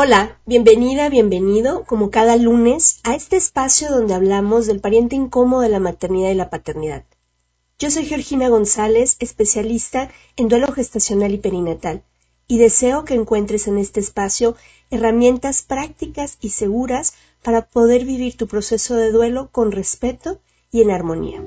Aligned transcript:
Hola, 0.00 0.38
bienvenida, 0.46 1.08
bienvenido, 1.08 1.82
como 1.84 2.12
cada 2.12 2.36
lunes, 2.36 3.00
a 3.02 3.16
este 3.16 3.36
espacio 3.36 3.90
donde 3.90 4.14
hablamos 4.14 4.68
del 4.68 4.78
pariente 4.78 5.16
incómodo 5.16 5.62
de 5.62 5.70
la 5.70 5.80
maternidad 5.80 6.30
y 6.30 6.34
la 6.34 6.50
paternidad. 6.50 7.02
Yo 7.80 7.90
soy 7.90 8.06
Georgina 8.06 8.48
González, 8.48 9.16
especialista 9.18 10.08
en 10.36 10.46
duelo 10.46 10.72
gestacional 10.72 11.34
y 11.34 11.38
perinatal, 11.38 12.04
y 12.46 12.58
deseo 12.58 13.04
que 13.04 13.14
encuentres 13.14 13.66
en 13.66 13.76
este 13.76 13.98
espacio 13.98 14.54
herramientas 14.92 15.62
prácticas 15.62 16.38
y 16.40 16.50
seguras 16.50 17.14
para 17.42 17.62
poder 17.62 18.04
vivir 18.04 18.36
tu 18.36 18.46
proceso 18.46 18.94
de 18.94 19.10
duelo 19.10 19.48
con 19.50 19.72
respeto 19.72 20.38
y 20.70 20.82
en 20.82 20.92
armonía. 20.92 21.42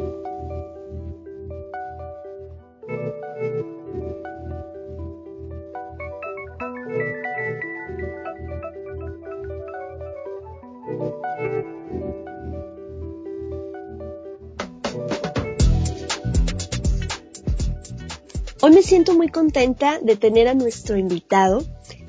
Hoy 18.63 18.73
me 18.73 18.83
siento 18.83 19.15
muy 19.15 19.27
contenta 19.27 19.97
de 20.03 20.15
tener 20.15 20.47
a 20.47 20.53
nuestro 20.53 20.95
invitado, 20.95 21.63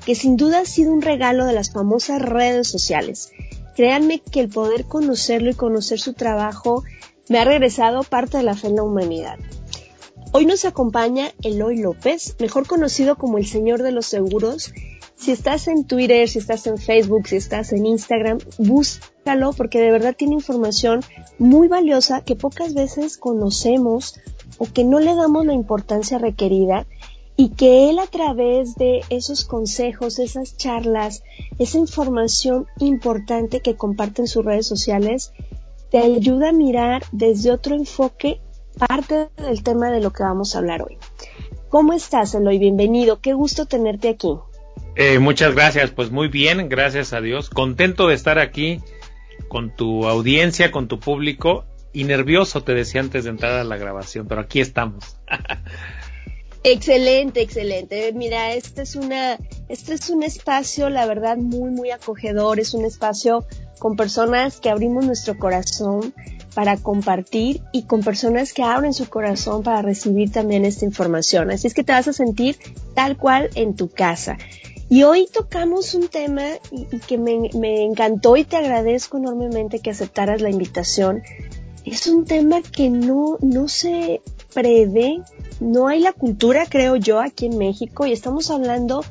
que 0.05 0.13
sin 0.13 0.37
duda 0.37 0.59
ha 0.59 0.65
sido 0.65 0.93
un 0.93 1.01
regalo 1.01 1.47
de 1.47 1.53
las 1.53 1.71
famosas 1.71 2.21
redes 2.21 2.67
sociales. 2.67 3.31
Créanme 3.75 4.19
que 4.19 4.39
el 4.39 4.49
poder 4.49 4.85
conocerlo 4.85 5.49
y 5.49 5.55
conocer 5.55 5.99
su 5.99 6.13
trabajo 6.13 6.83
me 7.27 7.39
ha 7.39 7.43
regresado 7.43 8.03
parte 8.03 8.37
de 8.37 8.43
la 8.43 8.55
fe 8.55 8.67
en 8.67 8.75
la 8.75 8.83
humanidad. 8.83 9.39
Hoy 10.31 10.45
nos 10.45 10.63
acompaña 10.63 11.31
Eloy 11.41 11.77
López, 11.77 12.35
mejor 12.39 12.67
conocido 12.67 13.15
como 13.15 13.39
el 13.39 13.47
Señor 13.47 13.81
de 13.81 13.91
los 13.91 14.05
Seguros. 14.05 14.73
Si 15.15 15.31
estás 15.31 15.67
en 15.67 15.85
Twitter, 15.85 16.29
si 16.29 16.37
estás 16.37 16.67
en 16.67 16.77
Facebook, 16.77 17.29
si 17.29 17.37
estás 17.37 17.73
en 17.73 17.87
Instagram, 17.87 18.37
búscalo 18.59 19.53
porque 19.53 19.79
de 19.79 19.89
verdad 19.89 20.15
tiene 20.15 20.35
información 20.35 20.99
muy 21.39 21.67
valiosa 21.67 22.21
que 22.21 22.35
pocas 22.35 22.75
veces 22.75 23.17
conocemos 23.17 24.19
o 24.57 24.65
que 24.65 24.83
no 24.83 24.99
le 24.99 25.15
damos 25.15 25.45
la 25.45 25.53
importancia 25.53 26.17
requerida 26.17 26.85
y 27.35 27.49
que 27.49 27.89
él 27.89 27.99
a 27.99 28.07
través 28.07 28.75
de 28.75 29.01
esos 29.09 29.45
consejos, 29.45 30.19
esas 30.19 30.55
charlas, 30.55 31.23
esa 31.57 31.77
información 31.77 32.67
importante 32.79 33.61
que 33.61 33.75
comparte 33.75 34.21
en 34.21 34.27
sus 34.27 34.45
redes 34.45 34.67
sociales, 34.67 35.33
te 35.89 35.97
ayuda 35.97 36.49
a 36.49 36.53
mirar 36.53 37.03
desde 37.11 37.51
otro 37.51 37.75
enfoque 37.75 38.39
parte 38.87 39.29
del 39.37 39.63
tema 39.63 39.91
de 39.91 40.01
lo 40.01 40.11
que 40.11 40.23
vamos 40.23 40.55
a 40.55 40.59
hablar 40.59 40.83
hoy. 40.83 40.97
¿Cómo 41.69 41.93
estás, 41.93 42.35
Eloy? 42.35 42.59
Bienvenido. 42.59 43.19
Qué 43.19 43.33
gusto 43.33 43.65
tenerte 43.65 44.09
aquí. 44.09 44.35
Eh, 44.95 45.17
muchas 45.17 45.55
gracias. 45.55 45.89
Pues 45.89 46.11
muy 46.11 46.27
bien, 46.27 46.69
gracias 46.69 47.13
a 47.13 47.21
Dios. 47.21 47.49
Contento 47.49 48.07
de 48.07 48.15
estar 48.15 48.37
aquí 48.37 48.79
con 49.47 49.75
tu 49.75 50.07
audiencia, 50.07 50.71
con 50.71 50.87
tu 50.87 50.99
público 50.99 51.65
y 51.93 52.03
nervioso, 52.03 52.63
te 52.63 52.73
decía 52.73 53.01
antes 53.01 53.23
de 53.23 53.29
entrar 53.29 53.53
a 53.53 53.63
la 53.63 53.77
grabación, 53.77 54.27
pero 54.27 54.41
aquí 54.41 54.59
estamos. 54.59 55.17
Excelente, 56.65 57.41
excelente. 57.41 58.13
Mira, 58.13 58.53
este 58.53 58.83
es 58.83 58.95
una, 58.95 59.37
este 59.67 59.93
es 59.95 60.09
un 60.09 60.23
espacio, 60.23 60.89
la 60.89 61.05
verdad, 61.05 61.35
muy, 61.35 61.69
muy 61.69 61.91
acogedor. 61.91 62.59
Es 62.59 62.73
un 62.73 62.85
espacio 62.85 63.45
con 63.79 63.97
personas 63.97 64.61
que 64.61 64.69
abrimos 64.69 65.05
nuestro 65.05 65.37
corazón 65.37 66.13
para 66.55 66.77
compartir 66.77 67.61
y 67.73 67.83
con 67.83 68.01
personas 68.01 68.53
que 68.53 68.63
abren 68.63 68.93
su 68.93 69.09
corazón 69.09 69.61
para 69.61 69.81
recibir 69.81 70.31
también 70.31 70.63
esta 70.63 70.85
información. 70.85 71.51
Así 71.51 71.67
es 71.67 71.73
que 71.73 71.83
te 71.83 71.91
vas 71.91 72.07
a 72.07 72.13
sentir 72.13 72.57
tal 72.93 73.17
cual 73.17 73.49
en 73.55 73.75
tu 73.75 73.89
casa. 73.89 74.37
Y 74.87 75.03
hoy 75.03 75.27
tocamos 75.31 75.95
un 75.95 76.07
tema 76.07 76.43
que 77.07 77.17
me, 77.17 77.49
me 77.55 77.83
encantó 77.83 78.37
y 78.37 78.45
te 78.45 78.55
agradezco 78.55 79.17
enormemente 79.17 79.79
que 79.79 79.89
aceptaras 79.89 80.41
la 80.41 80.49
invitación. 80.49 81.23
Es 81.85 82.07
un 82.07 82.25
tema 82.25 82.61
que 82.61 82.89
no, 82.89 83.37
no 83.41 83.67
se 83.67 84.21
prevé 84.53 85.21
no 85.59 85.87
hay 85.87 85.99
la 85.99 86.13
cultura, 86.13 86.65
creo 86.69 86.95
yo, 86.95 87.19
aquí 87.19 87.45
en 87.45 87.57
México 87.57 88.05
y 88.05 88.11
estamos 88.11 88.51
hablando 88.51 89.03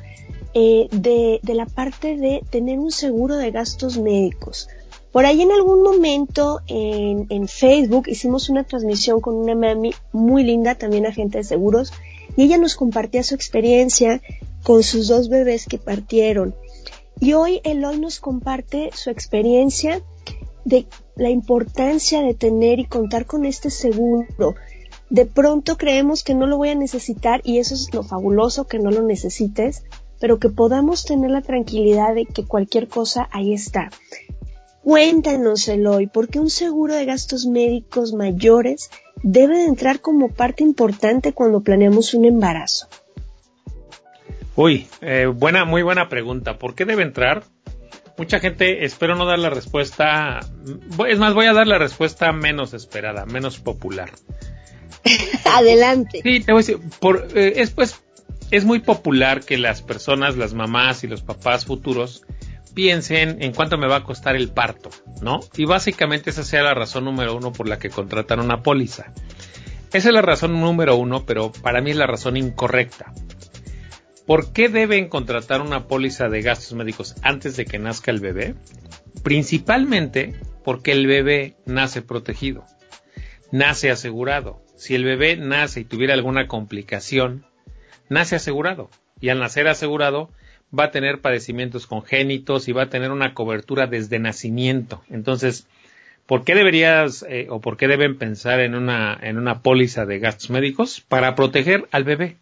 eh, 0.53 0.87
de, 0.91 1.39
de, 1.41 1.53
la 1.55 1.65
parte 1.65 2.15
de 2.15 2.43
tener 2.49 2.79
un 2.79 2.91
seguro 2.91 3.37
de 3.37 3.51
gastos 3.51 3.97
médicos. 3.97 4.67
Por 5.11 5.25
ahí 5.25 5.41
en 5.41 5.51
algún 5.51 5.83
momento 5.83 6.61
en, 6.67 7.27
en, 7.29 7.47
Facebook 7.47 8.07
hicimos 8.07 8.49
una 8.49 8.63
transmisión 8.63 9.21
con 9.21 9.35
una 9.35 9.55
mami 9.55 9.93
muy 10.11 10.43
linda, 10.43 10.75
también 10.75 11.05
agente 11.05 11.39
de 11.39 11.43
seguros, 11.43 11.91
y 12.35 12.43
ella 12.43 12.57
nos 12.57 12.75
compartía 12.75 13.23
su 13.23 13.35
experiencia 13.35 14.21
con 14.63 14.83
sus 14.83 15.07
dos 15.07 15.29
bebés 15.29 15.65
que 15.67 15.77
partieron. 15.77 16.55
Y 17.19 17.33
hoy 17.33 17.61
Eloy 17.63 17.99
nos 17.99 18.19
comparte 18.19 18.89
su 18.93 19.11
experiencia 19.11 20.01
de 20.65 20.87
la 21.15 21.29
importancia 21.29 22.21
de 22.21 22.33
tener 22.33 22.79
y 22.79 22.85
contar 22.85 23.25
con 23.25 23.45
este 23.45 23.69
seguro, 23.69 24.55
de 25.09 25.25
pronto 25.25 25.77
creemos 25.77 26.23
que 26.23 26.33
no 26.33 26.47
lo 26.47 26.57
voy 26.57 26.69
a 26.69 26.75
necesitar 26.75 27.41
y 27.43 27.59
eso 27.59 27.75
es 27.75 27.93
lo 27.93 28.03
fabuloso 28.03 28.65
que 28.65 28.79
no 28.79 28.89
lo 28.89 29.03
necesites, 29.03 29.83
pero 30.19 30.39
que 30.39 30.49
podamos 30.49 31.05
tener 31.05 31.31
la 31.31 31.41
tranquilidad 31.41 32.15
de 32.15 32.25
que 32.25 32.45
cualquier 32.45 32.87
cosa 32.87 33.29
ahí 33.31 33.53
está. 33.53 33.89
Cuéntanos, 34.81 35.67
Eloy, 35.67 36.07
¿por 36.07 36.27
qué 36.27 36.39
un 36.39 36.49
seguro 36.49 36.93
de 36.93 37.05
gastos 37.05 37.45
médicos 37.45 38.13
mayores 38.13 38.89
debe 39.21 39.57
de 39.57 39.65
entrar 39.65 40.01
como 40.01 40.29
parte 40.29 40.63
importante 40.63 41.31
cuando 41.31 41.61
planeamos 41.61 42.13
un 42.13 42.25
embarazo? 42.25 42.87
Uy, 44.55 44.87
eh, 45.01 45.25
buena, 45.25 45.65
muy 45.65 45.83
buena 45.83 46.09
pregunta. 46.09 46.59
¿Por 46.59 46.75
qué 46.75 46.85
debe 46.85 47.03
entrar? 47.03 47.43
Mucha 48.23 48.39
gente, 48.39 48.85
espero 48.85 49.17
no 49.17 49.25
dar 49.25 49.37
la 49.37 49.49
respuesta, 49.49 50.39
es 51.09 51.19
más, 51.19 51.33
voy 51.33 51.45
a 51.45 51.51
dar 51.51 51.67
la 51.67 51.77
respuesta 51.77 52.31
menos 52.31 52.73
esperada, 52.73 53.25
menos 53.25 53.59
popular. 53.59 54.11
Adelante. 55.53 56.21
Sí, 56.23 56.39
te 56.39 56.53
voy 56.53 56.63
a 56.63 56.65
decir, 56.65 56.79
por, 57.01 57.27
eh, 57.35 57.55
es 57.57 57.71
pues, 57.71 58.01
es 58.49 58.63
muy 58.63 58.79
popular 58.79 59.41
que 59.41 59.57
las 59.57 59.81
personas, 59.81 60.37
las 60.37 60.53
mamás 60.53 61.03
y 61.03 61.07
los 61.07 61.21
papás 61.21 61.65
futuros 61.65 62.23
piensen 62.73 63.41
en 63.41 63.51
cuánto 63.51 63.77
me 63.77 63.89
va 63.89 63.97
a 63.97 64.03
costar 64.05 64.37
el 64.37 64.47
parto, 64.47 64.89
¿no? 65.21 65.41
Y 65.57 65.65
básicamente 65.65 66.29
esa 66.29 66.45
sea 66.45 66.63
la 66.63 66.73
razón 66.73 67.03
número 67.03 67.35
uno 67.35 67.51
por 67.51 67.67
la 67.67 67.77
que 67.77 67.89
contratan 67.89 68.39
una 68.39 68.63
póliza. 68.63 69.11
Esa 69.91 70.07
es 70.07 70.13
la 70.13 70.21
razón 70.21 70.61
número 70.61 70.95
uno, 70.95 71.25
pero 71.25 71.51
para 71.51 71.81
mí 71.81 71.91
es 71.91 71.97
la 71.97 72.07
razón 72.07 72.37
incorrecta. 72.37 73.13
¿Por 74.25 74.53
qué 74.53 74.69
deben 74.69 75.09
contratar 75.09 75.61
una 75.61 75.87
póliza 75.87 76.29
de 76.29 76.41
gastos 76.41 76.73
médicos 76.73 77.15
antes 77.23 77.57
de 77.57 77.65
que 77.65 77.77
nazca 77.77 78.09
el 78.09 78.21
bebé? 78.21 78.55
Principalmente 79.21 80.33
porque 80.63 80.93
el 80.93 81.07
bebé 81.07 81.55
nace 81.65 82.01
protegido, 82.01 82.65
nace 83.51 83.91
asegurado. 83.91 84.61
Si 84.77 84.95
el 84.95 85.03
bebé 85.03 85.35
nace 85.35 85.81
y 85.81 85.85
tuviera 85.85 86.13
alguna 86.13 86.47
complicación, 86.47 87.45
nace 88.09 88.37
asegurado. 88.37 88.89
Y 89.19 89.29
al 89.29 89.39
nacer 89.39 89.67
asegurado, 89.67 90.29
va 90.77 90.85
a 90.85 90.91
tener 90.91 91.19
padecimientos 91.19 91.85
congénitos 91.85 92.67
y 92.67 92.71
va 92.71 92.83
a 92.83 92.89
tener 92.89 93.11
una 93.11 93.33
cobertura 93.33 93.87
desde 93.87 94.19
nacimiento. 94.19 95.03
Entonces, 95.09 95.67
¿por 96.25 96.43
qué 96.43 96.55
deberías 96.55 97.25
eh, 97.27 97.47
o 97.49 97.59
por 97.61 97.77
qué 97.77 97.87
deben 97.87 98.17
pensar 98.17 98.61
en 98.61 98.73
una, 98.75 99.17
en 99.21 99.37
una 99.37 99.61
póliza 99.61 100.05
de 100.05 100.19
gastos 100.19 100.49
médicos? 100.49 101.01
Para 101.01 101.35
proteger 101.35 101.87
al 101.91 102.05
bebé. 102.05 102.37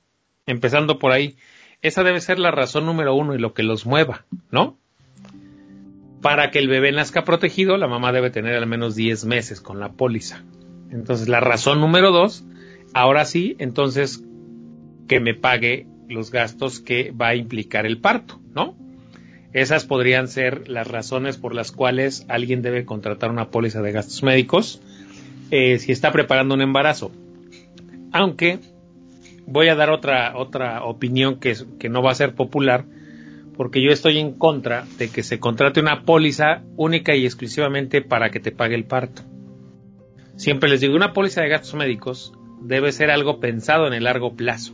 Empezando 0.46 0.98
por 0.98 1.12
ahí. 1.12 1.38
Esa 1.82 2.04
debe 2.04 2.22
ser 2.22 2.38
la 2.40 2.52
razón 2.52 2.86
número 2.86 3.16
uno 3.16 3.34
y 3.34 3.40
lo 3.40 3.54
que 3.54 3.64
los 3.64 3.86
mueva, 3.86 4.26
¿no? 4.52 4.78
Para 6.22 6.52
que 6.52 6.60
el 6.60 6.68
bebé 6.68 6.92
nazca 6.92 7.24
protegido, 7.24 7.78
la 7.78 7.88
mamá 7.88 8.12
debe 8.12 8.30
tener 8.30 8.56
al 8.56 8.68
menos 8.68 8.96
10 8.96 9.26
meses 9.26 9.62
con 9.62 9.80
la 9.80 9.94
póliza. 9.94 10.44
Entonces, 10.92 11.28
la 11.28 11.40
razón 11.40 11.80
número 11.82 12.12
dos, 12.12 12.44
ahora 12.94 13.26
sí, 13.26 13.56
entonces, 13.58 14.24
que 15.08 15.20
me 15.20 15.34
pague 15.34 15.88
los 16.08 16.30
gastos 16.30 16.80
que 16.80 17.12
va 17.12 17.30
a 17.30 17.36
implicar 17.36 17.86
el 17.86 17.98
parto, 17.98 18.40
¿no? 18.54 18.76
Esas 19.54 19.86
podrían 19.86 20.28
ser 20.28 20.70
las 20.70 20.88
razones 20.88 21.38
por 21.38 21.56
las 21.56 21.72
cuales 21.72 22.26
alguien 22.30 22.62
debe 22.62 22.86
contratar 22.86 23.32
una 23.32 23.50
póliza 23.50 23.82
de 23.82 23.92
gastos 23.92 24.24
médicos 24.24 24.82
eh, 25.50 25.78
si 25.80 25.92
está 25.92 26.12
preparando 26.12 26.56
un 26.56 26.62
embarazo. 26.62 27.12
Aunque 28.14 28.60
voy 29.46 29.70
a 29.70 29.76
dar 29.76 29.90
otra, 29.90 30.38
otra 30.38 30.84
opinión 30.84 31.40
que, 31.40 31.56
que 31.80 31.90
no 31.90 32.02
va 32.02 32.12
a 32.12 32.16
ser 32.16 32.34
popular, 32.34 32.86
porque 33.56 33.84
yo 33.84 33.92
estoy 33.92 34.18
en 34.18 34.34
contra 34.34 34.86
de 34.98 35.10
que 35.10 35.24
se 35.24 35.40
contrate 35.40 35.80
una 35.80 36.04
póliza 36.04 36.64
única 36.78 37.16
y 37.16 37.26
exclusivamente 37.26 38.02
para 38.02 38.30
que 38.30 38.40
te 38.40 38.52
pague 38.52 38.76
el 38.76 38.86
parto. 38.86 39.24
Siempre 40.36 40.70
les 40.70 40.82
digo, 40.82 40.96
una 40.96 41.14
póliza 41.14 41.42
de 41.42 41.50
gastos 41.50 41.76
médicos 41.76 42.34
debe 42.62 42.92
ser 42.92 43.12
algo 43.12 43.40
pensado 43.40 43.88
en 43.88 43.94
el 43.94 44.06
largo 44.06 44.36
plazo. 44.36 44.74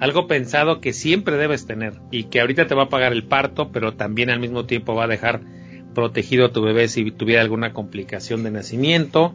Algo 0.00 0.26
pensado 0.26 0.80
que 0.80 0.92
siempre 0.92 1.36
debes 1.36 1.66
tener 1.66 1.94
y 2.10 2.24
que 2.24 2.40
ahorita 2.40 2.66
te 2.66 2.74
va 2.74 2.84
a 2.84 2.88
pagar 2.88 3.12
el 3.12 3.24
parto, 3.24 3.70
pero 3.72 3.94
también 3.94 4.28
al 4.28 4.40
mismo 4.40 4.66
tiempo 4.66 4.94
va 4.94 5.04
a 5.04 5.08
dejar 5.08 5.40
protegido 5.94 6.46
a 6.46 6.52
tu 6.52 6.60
bebé 6.60 6.88
si 6.88 7.10
tuviera 7.10 7.40
alguna 7.40 7.72
complicación 7.72 8.42
de 8.42 8.50
nacimiento, 8.50 9.34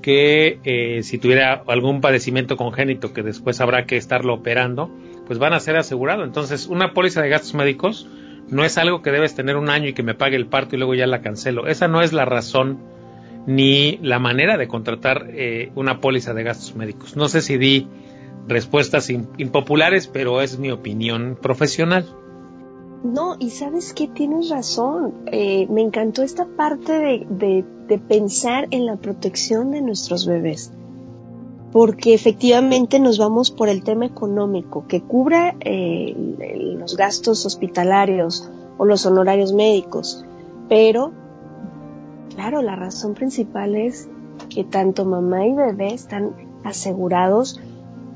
que 0.00 0.60
eh, 0.64 1.02
si 1.02 1.18
tuviera 1.18 1.62
algún 1.66 2.00
padecimiento 2.00 2.56
congénito 2.56 3.12
que 3.12 3.22
después 3.22 3.60
habrá 3.60 3.86
que 3.86 3.96
estarlo 3.96 4.34
operando, 4.34 4.90
pues 5.26 5.38
van 5.38 5.52
a 5.52 5.60
ser 5.60 5.76
asegurados. 5.76 6.26
Entonces, 6.26 6.66
una 6.66 6.92
póliza 6.92 7.22
de 7.22 7.28
gastos 7.28 7.54
médicos 7.54 8.08
no 8.48 8.64
es 8.64 8.78
algo 8.78 9.02
que 9.02 9.10
debes 9.10 9.34
tener 9.34 9.56
un 9.56 9.68
año 9.68 9.88
y 9.88 9.92
que 9.92 10.02
me 10.02 10.14
pague 10.14 10.36
el 10.36 10.46
parto 10.46 10.76
y 10.76 10.78
luego 10.78 10.94
ya 10.94 11.06
la 11.06 11.20
cancelo. 11.20 11.66
Esa 11.66 11.88
no 11.88 12.02
es 12.02 12.12
la 12.12 12.24
razón 12.24 12.78
ni 13.46 13.98
la 14.02 14.18
manera 14.18 14.56
de 14.56 14.68
contratar 14.68 15.26
eh, 15.30 15.70
una 15.74 16.00
póliza 16.00 16.34
de 16.34 16.42
gastos 16.42 16.74
médicos. 16.74 17.16
No 17.16 17.28
sé 17.28 17.42
si 17.42 17.58
di 17.58 17.88
respuestas 18.48 19.10
impopulares, 19.10 20.08
pero 20.08 20.40
es 20.40 20.58
mi 20.58 20.70
opinión 20.70 21.38
profesional. 21.40 22.06
No, 23.04 23.36
y 23.38 23.50
sabes 23.50 23.92
que 23.92 24.08
tienes 24.08 24.48
razón. 24.48 25.14
Eh, 25.26 25.66
me 25.70 25.82
encantó 25.82 26.22
esta 26.22 26.46
parte 26.46 26.92
de, 26.92 27.26
de, 27.28 27.64
pensar 27.86 28.68
en 28.70 28.86
la 28.86 28.96
protección 28.96 29.70
de 29.70 29.80
nuestros 29.80 30.26
bebés. 30.26 30.72
Porque 31.72 32.14
efectivamente 32.14 32.98
nos 33.00 33.18
vamos 33.18 33.50
por 33.50 33.68
el 33.68 33.82
tema 33.82 34.06
económico, 34.06 34.86
que 34.86 35.02
cubra 35.02 35.54
eh, 35.60 36.14
los 36.78 36.96
gastos 36.96 37.44
hospitalarios 37.46 38.50
o 38.78 38.84
los 38.84 39.04
honorarios 39.06 39.52
médicos. 39.52 40.24
Pero, 40.68 41.12
claro, 42.34 42.62
la 42.62 42.76
razón 42.76 43.14
principal 43.14 43.76
es 43.76 44.08
que 44.48 44.64
tanto 44.64 45.04
mamá 45.04 45.46
y 45.46 45.54
bebé 45.54 45.94
están 45.94 46.32
asegurados 46.64 47.60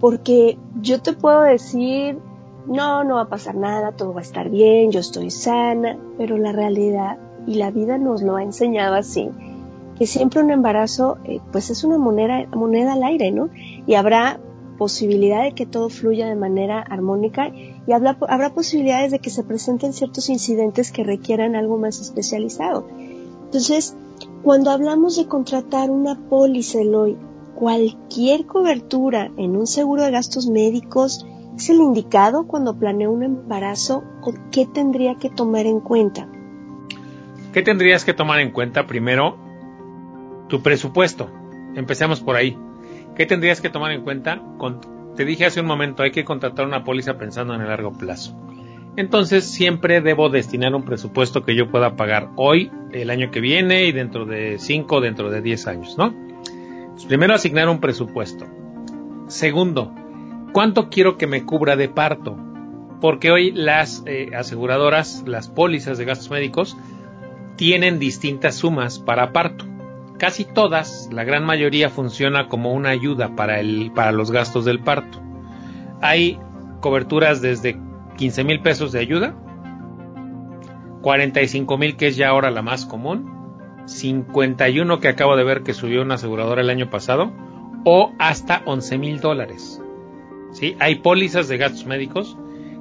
porque 0.00 0.58
yo 0.80 1.00
te 1.02 1.12
puedo 1.12 1.42
decir, 1.42 2.18
no, 2.66 3.04
no 3.04 3.16
va 3.16 3.22
a 3.22 3.28
pasar 3.28 3.54
nada, 3.54 3.92
todo 3.92 4.14
va 4.14 4.20
a 4.20 4.22
estar 4.22 4.48
bien, 4.48 4.90
yo 4.90 5.00
estoy 5.00 5.30
sana, 5.30 5.98
pero 6.16 6.38
la 6.38 6.52
realidad 6.52 7.18
y 7.46 7.54
la 7.54 7.70
vida 7.70 7.98
nos 7.98 8.22
lo 8.22 8.36
ha 8.36 8.42
enseñado 8.42 8.94
así, 8.94 9.30
que 10.00 10.06
siempre 10.06 10.42
un 10.42 10.50
embarazo 10.50 11.18
eh, 11.24 11.40
pues 11.52 11.68
es 11.68 11.84
una 11.84 11.98
moneda, 11.98 12.46
moneda 12.54 12.94
al 12.94 13.02
aire, 13.02 13.32
¿no? 13.32 13.50
Y 13.86 13.96
habrá 13.96 14.40
posibilidad 14.78 15.42
de 15.42 15.52
que 15.52 15.66
todo 15.66 15.90
fluya 15.90 16.26
de 16.26 16.36
manera 16.36 16.80
armónica 16.80 17.52
y 17.86 17.92
habrá, 17.92 18.16
habrá 18.30 18.54
posibilidades 18.54 19.10
de 19.10 19.18
que 19.18 19.28
se 19.28 19.44
presenten 19.44 19.92
ciertos 19.92 20.30
incidentes 20.30 20.90
que 20.90 21.04
requieran 21.04 21.54
algo 21.54 21.76
más 21.76 22.00
especializado. 22.00 22.88
Entonces, 23.44 23.94
cuando 24.42 24.70
hablamos 24.70 25.18
de 25.18 25.26
contratar 25.26 25.90
una 25.90 26.18
póliza 26.30 26.78
hoy 26.78 27.18
cualquier 27.54 28.46
cobertura 28.46 29.30
en 29.36 29.54
un 29.54 29.66
seguro 29.66 30.04
de 30.04 30.12
gastos 30.12 30.46
médicos 30.46 31.26
es 31.54 31.68
el 31.68 31.76
indicado 31.76 32.46
cuando 32.46 32.74
planea 32.74 33.10
un 33.10 33.22
embarazo 33.22 34.02
o 34.22 34.32
qué 34.50 34.64
tendría 34.64 35.16
que 35.16 35.28
tomar 35.28 35.66
en 35.66 35.80
cuenta? 35.80 36.26
¿Qué 37.52 37.60
tendrías 37.60 38.06
que 38.06 38.14
tomar 38.14 38.40
en 38.40 38.50
cuenta? 38.50 38.86
Primero, 38.86 39.49
tu 40.50 40.62
presupuesto. 40.62 41.30
Empecemos 41.74 42.20
por 42.20 42.36
ahí. 42.36 42.58
¿Qué 43.16 43.24
tendrías 43.24 43.62
que 43.62 43.70
tomar 43.70 43.92
en 43.92 44.02
cuenta? 44.02 44.42
te 45.16 45.24
dije 45.24 45.46
hace 45.46 45.60
un 45.60 45.66
momento, 45.66 46.02
hay 46.02 46.12
que 46.12 46.24
contratar 46.24 46.66
una 46.66 46.84
póliza 46.84 47.18
pensando 47.18 47.54
en 47.54 47.60
el 47.60 47.68
largo 47.68 47.92
plazo. 47.92 48.38
Entonces 48.96 49.44
siempre 49.44 50.00
debo 50.00 50.28
destinar 50.28 50.74
un 50.74 50.84
presupuesto 50.84 51.44
que 51.44 51.54
yo 51.54 51.70
pueda 51.70 51.96
pagar 51.96 52.30
hoy, 52.36 52.70
el 52.92 53.10
año 53.10 53.30
que 53.30 53.40
viene 53.40 53.84
y 53.84 53.92
dentro 53.92 54.24
de 54.26 54.58
5, 54.58 55.00
dentro 55.00 55.30
de 55.30 55.40
10 55.40 55.66
años, 55.66 55.96
¿no? 55.96 56.14
primero, 57.08 57.34
asignar 57.34 57.68
un 57.68 57.80
presupuesto. 57.80 58.46
Segundo, 59.26 59.94
¿cuánto 60.52 60.90
quiero 60.90 61.16
que 61.16 61.26
me 61.26 61.44
cubra 61.44 61.76
de 61.76 61.88
parto? 61.88 62.36
Porque 63.00 63.30
hoy 63.30 63.52
las 63.52 64.02
eh, 64.06 64.30
aseguradoras, 64.36 65.24
las 65.26 65.48
pólizas 65.48 65.96
de 65.96 66.04
gastos 66.04 66.30
médicos, 66.30 66.76
tienen 67.56 67.98
distintas 67.98 68.56
sumas 68.56 68.98
para 68.98 69.32
parto. 69.32 69.64
Casi 70.20 70.44
todas, 70.44 71.08
la 71.10 71.24
gran 71.24 71.46
mayoría, 71.46 71.88
funciona 71.88 72.46
como 72.48 72.74
una 72.74 72.90
ayuda 72.90 73.34
para, 73.34 73.62
los 74.12 74.30
gastos 74.30 74.66
del 74.66 74.78
parto. 74.78 75.18
Hay 76.02 76.38
coberturas 76.80 77.40
desde 77.40 77.80
15 78.18 78.44
mil 78.44 78.60
pesos 78.60 78.92
de 78.92 79.00
ayuda, 79.00 79.34
45 81.00 81.78
mil 81.78 81.96
que 81.96 82.08
es 82.08 82.16
ya 82.18 82.28
ahora 82.28 82.50
la 82.50 82.60
más 82.60 82.84
común, 82.84 83.32
51 83.86 85.00
que 85.00 85.08
acabo 85.08 85.36
de 85.36 85.44
ver 85.44 85.62
que 85.62 85.72
subió 85.72 86.02
una 86.02 86.16
aseguradora 86.16 86.60
el 86.60 86.68
año 86.68 86.90
pasado, 86.90 87.32
o 87.86 88.12
hasta 88.18 88.60
11 88.66 88.98
mil 88.98 89.20
dólares. 89.20 89.80
¿Sí? 90.52 90.76
Hay 90.80 90.96
pólizas 90.96 91.48
de 91.48 91.56
gastos 91.56 91.86
médicos 91.86 92.36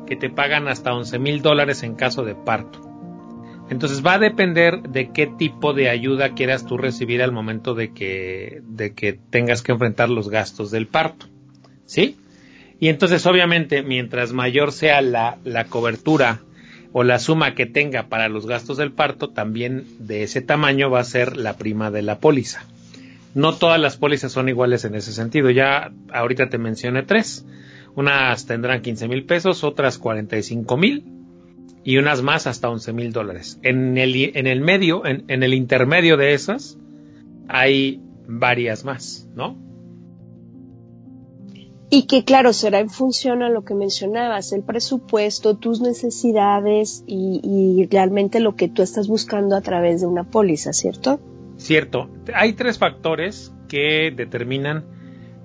que 0.05 0.17
te 0.17 0.29
pagan 0.29 0.67
hasta 0.67 0.93
11 0.93 1.17
mil 1.19 1.41
dólares 1.41 1.84
en 1.84 1.96
caso 1.96 2.25
de 2.25 2.36
parto. 2.36 2.88
Entonces 3.69 4.03
va 4.03 4.15
a 4.15 4.19
depender 4.19 4.81
de 4.81 5.11
qué 5.11 5.27
tipo 5.27 5.73
de 5.73 5.89
ayuda 5.89 6.33
quieras 6.33 6.65
tú 6.65 6.77
recibir 6.77 7.21
al 7.21 7.31
momento 7.31 7.75
de 7.75 7.93
que, 7.93 8.63
tengas 9.29 9.61
que 9.61 9.71
enfrentar 9.71 10.09
los 10.09 10.29
gastos 10.29 10.71
del 10.71 10.88
parto. 10.88 11.27
¿Sí? 11.85 12.17
Y 12.79 12.88
entonces 12.88 13.25
obviamente 13.25 13.83
mientras 13.83 14.33
mayor 14.33 14.71
sea 14.71 15.01
la, 15.01 15.38
la 15.43 15.65
cobertura 15.65 16.41
o 16.93 17.03
la 17.03 17.19
suma 17.19 17.53
que 17.53 17.65
tenga 17.65 18.07
para 18.07 18.29
los 18.29 18.47
gastos 18.47 18.77
del 18.77 18.91
parto 18.91 19.29
también 19.29 19.85
de 19.99 20.23
ese 20.23 20.41
tamaño 20.41 20.89
va 20.89 21.01
a 21.01 21.03
ser 21.03 21.38
la 21.38 21.57
prima 21.57 21.91
de 21.91 22.01
la 22.01 22.19
póliza. 22.19 22.65
No 23.35 23.53
todas 23.53 23.79
las 23.79 23.97
pólizas 23.97 24.31
son 24.31 24.49
iguales 24.49 24.85
en 24.85 24.95
ese 24.95 25.13
sentido. 25.13 25.51
Ya 25.51 25.91
ahorita 26.11 26.49
te 26.49 26.57
mencioné 26.57 27.03
tres. 27.03 27.45
Unas 27.95 28.47
tendrán 28.47 28.81
15 28.81 29.07
mil 29.07 29.25
pesos, 29.25 29.63
otras 29.63 29.99
45 29.99 30.77
mil 30.77 31.18
y 31.83 31.98
unas 31.98 32.21
más 32.21 32.48
hasta 32.48 32.69
11 32.69 32.93
mil 32.93 33.12
dólares. 33.12 33.59
En 33.63 33.98
el, 33.98 34.15
en 34.36 34.48
el 34.48 34.62
medio, 34.62 35.05
en, 35.05 35.25
en 35.27 35.43
el 35.43 35.53
intermedio 35.53 36.17
de 36.17 36.33
esas, 36.33 36.77
hay 37.48 38.01
varias 38.27 38.86
más, 38.86 39.27
¿no? 39.36 39.69
Y 41.91 42.03
que 42.03 42.24
claro, 42.24 42.53
será 42.53 42.79
en 42.79 42.89
función 42.89 43.41
a 43.41 43.50
lo 43.50 43.63
que 43.63 43.74
mencionabas, 43.74 44.53
el 44.53 44.62
presupuesto, 44.62 45.57
tus 45.57 45.81
necesidades 45.81 47.03
y, 47.07 47.88
realmente 47.89 48.39
lo 48.39 48.55
que 48.55 48.67
tú 48.67 48.83
estás 48.83 49.07
buscando 49.07 49.55
a 49.55 49.62
través 49.62 50.01
de 50.01 50.07
una 50.07 50.24
póliza, 50.24 50.71
¿cierto? 50.71 51.19
Cierto. 51.57 52.09
Hay 52.36 52.53
tres 52.53 52.77
factores 52.77 53.51
que 53.67 54.13
determinan 54.15 54.86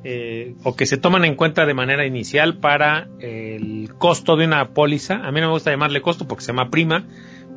eh, 0.05 0.55
o 0.63 0.77
que 0.77 0.85
se 0.85 0.99
toman 0.99 1.25
en 1.25 1.35
cuenta 1.35 1.65
de 1.65 1.73
manera 1.73 2.07
inicial 2.07 2.59
para 2.59 3.09
el 3.21 3.95
costo 3.97 4.37
de 4.37 4.45
una 4.45 4.69
póliza. 4.71 5.27
A 5.27 5.33
mí 5.33 5.41
no 5.41 5.47
me 5.47 5.53
gusta 5.55 5.71
llamarle 5.71 6.03
costo 6.03 6.29
porque 6.29 6.45
se 6.45 6.53
llama 6.53 6.71
prima, 6.71 7.07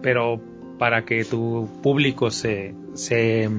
pero 0.02 0.42
para 0.80 1.04
que 1.04 1.26
tu 1.26 1.70
público 1.84 2.32
se, 2.32 2.74
se 2.94 3.50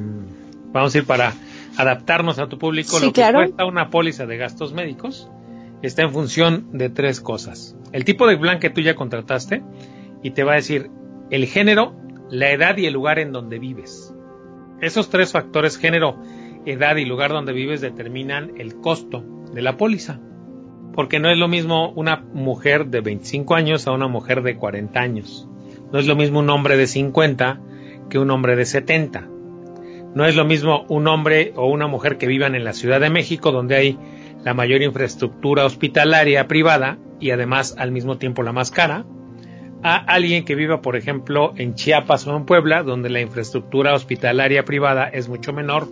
vamos 0.73 0.95
a 0.95 0.99
ir 0.99 1.05
para 1.05 1.35
adaptarnos 1.77 2.39
a 2.39 2.49
tu 2.49 2.59
público, 2.59 2.99
lo 2.99 3.13
que 3.13 3.33
cuesta 3.33 3.67
una 3.67 3.91
póliza 3.91 4.27
de 4.27 4.37
gastos 4.37 4.73
médicos 4.73 5.31
está 5.83 6.03
en 6.03 6.13
función 6.13 6.71
de 6.73 6.89
tres 6.89 7.21
cosas. 7.21 7.77
El 7.93 8.05
tipo 8.05 8.27
de 8.27 8.37
plan 8.37 8.59
que 8.59 8.71
tú 8.71 8.81
ya 8.81 8.95
contrataste 8.95 9.63
y 10.23 10.31
te 10.31 10.45
va 10.45 10.53
a 10.53 10.57
decir 10.57 10.91
el 11.31 11.47
género, 11.47 11.95
la 12.31 12.51
edad 12.51 12.77
y 12.77 12.87
el 12.87 12.95
lugar 12.95 13.19
en 13.19 13.33
donde 13.33 13.59
vives. 13.59 14.15
Esos 14.81 15.11
tres 15.11 15.33
factores, 15.33 15.77
género, 15.77 16.21
edad 16.71 16.97
y 16.97 17.05
lugar 17.05 17.33
donde 17.33 17.53
vives, 17.53 17.81
determinan 17.81 18.53
el 18.59 18.77
costo 18.77 19.25
de 19.53 19.63
la 19.63 19.77
póliza. 19.77 20.21
Porque 20.95 21.21
no 21.21 21.31
es 21.31 21.39
lo 21.39 21.49
mismo 21.49 21.91
una 21.91 22.25
mujer 22.33 22.87
de 22.87 23.01
25 23.01 23.55
años 23.55 23.87
a 23.87 23.93
una 23.93 24.09
mujer 24.09 24.43
de 24.43 24.57
40 24.57 25.01
años. 25.01 25.49
No 25.93 25.99
es 25.99 26.07
lo 26.07 26.17
mismo 26.17 26.41
un 26.41 26.51
hombre 26.51 26.77
de 26.77 26.87
50 26.87 27.61
que 28.11 28.19
un 28.19 28.31
hombre 28.31 28.57
de 28.57 28.65
70. 28.65 29.29
No 30.15 30.25
es 30.25 30.35
lo 30.35 30.45
mismo 30.45 30.85
un 30.89 31.07
hombre 31.07 31.53
o 31.57 31.69
una 31.69 31.87
mujer 31.87 32.19
que 32.19 32.27
vivan 32.27 32.55
en 32.55 32.65
la 32.65 32.73
Ciudad 32.73 33.01
de 33.01 33.11
México, 33.11 33.53
donde 33.53 33.77
hay 33.77 33.99
la 34.45 34.55
mayor 34.55 34.83
infraestructura 34.83 35.65
hospitalaria 35.65 36.49
privada 36.49 36.99
y 37.21 37.31
además 37.31 37.75
al 37.79 37.93
mismo 37.93 38.19
tiempo 38.19 38.43
la 38.43 38.53
más 38.53 38.71
cara, 38.71 39.05
a 39.83 39.97
alguien 39.97 40.45
que 40.45 40.55
viva, 40.55 40.83
por 40.83 40.97
ejemplo, 40.97 41.53
en 41.57 41.75
Chiapas 41.75 42.27
o 42.27 42.37
en 42.37 42.47
Puebla, 42.47 42.83
donde 42.83 43.11
la 43.11 43.21
infraestructura 43.21 43.95
hospitalaria 43.95 44.65
privada 44.65 45.09
es 45.09 45.29
mucho 45.29 45.53
menor, 45.53 45.89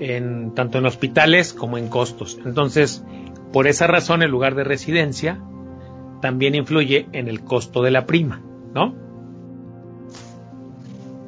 en, 0.00 0.54
tanto 0.54 0.78
en 0.78 0.86
hospitales 0.86 1.52
como 1.52 1.78
en 1.78 1.88
costos. 1.88 2.38
Entonces, 2.44 3.04
por 3.52 3.66
esa 3.66 3.86
razón, 3.86 4.22
el 4.22 4.30
lugar 4.30 4.54
de 4.54 4.64
residencia 4.64 5.40
también 6.20 6.54
influye 6.54 7.08
en 7.12 7.28
el 7.28 7.42
costo 7.42 7.82
de 7.82 7.90
la 7.90 8.06
prima, 8.06 8.42
¿no? 8.74 8.94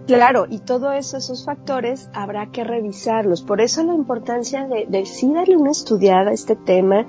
Claro, 0.07 0.47
y 0.49 0.59
todos 0.59 1.15
esos 1.15 1.45
factores 1.45 2.11
habrá 2.13 2.51
que 2.51 2.65
revisarlos. 2.65 3.43
Por 3.43 3.61
eso 3.61 3.85
la 3.85 3.95
importancia 3.95 4.67
de, 4.67 5.07
sí 5.07 5.33
darle 5.33 5.57
una 5.57 5.71
estudiada 5.71 6.31
a 6.31 6.35
este 6.35 6.57
tema 6.57 7.07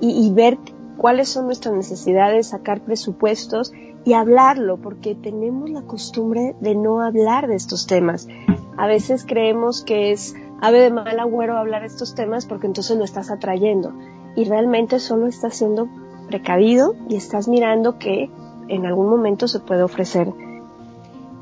y, 0.00 0.26
y 0.26 0.32
ver 0.32 0.58
cuáles 0.96 1.30
son 1.30 1.46
nuestras 1.46 1.74
necesidades, 1.74 2.48
sacar 2.48 2.82
presupuestos 2.82 3.72
y 4.04 4.12
hablarlo, 4.12 4.76
porque 4.76 5.14
tenemos 5.14 5.70
la 5.70 5.82
costumbre 5.82 6.54
de 6.60 6.74
no 6.74 7.00
hablar 7.00 7.48
de 7.48 7.56
estos 7.56 7.86
temas. 7.86 8.28
A 8.76 8.86
veces 8.86 9.24
creemos 9.26 9.82
que 9.82 10.12
es 10.12 10.34
ave 10.66 10.80
de 10.80 10.90
mal 10.90 11.20
agüero 11.20 11.58
hablar 11.58 11.84
estos 11.84 12.14
temas 12.14 12.46
porque 12.46 12.66
entonces 12.66 12.96
lo 12.96 13.04
estás 13.04 13.30
atrayendo 13.30 13.92
y 14.34 14.44
realmente 14.44 14.98
solo 14.98 15.26
estás 15.26 15.56
siendo 15.56 15.88
precavido 16.26 16.94
y 17.06 17.16
estás 17.16 17.48
mirando 17.48 17.98
que 17.98 18.30
en 18.68 18.86
algún 18.86 19.10
momento 19.10 19.46
se 19.46 19.60
puede 19.60 19.82
ofrecer. 19.82 20.32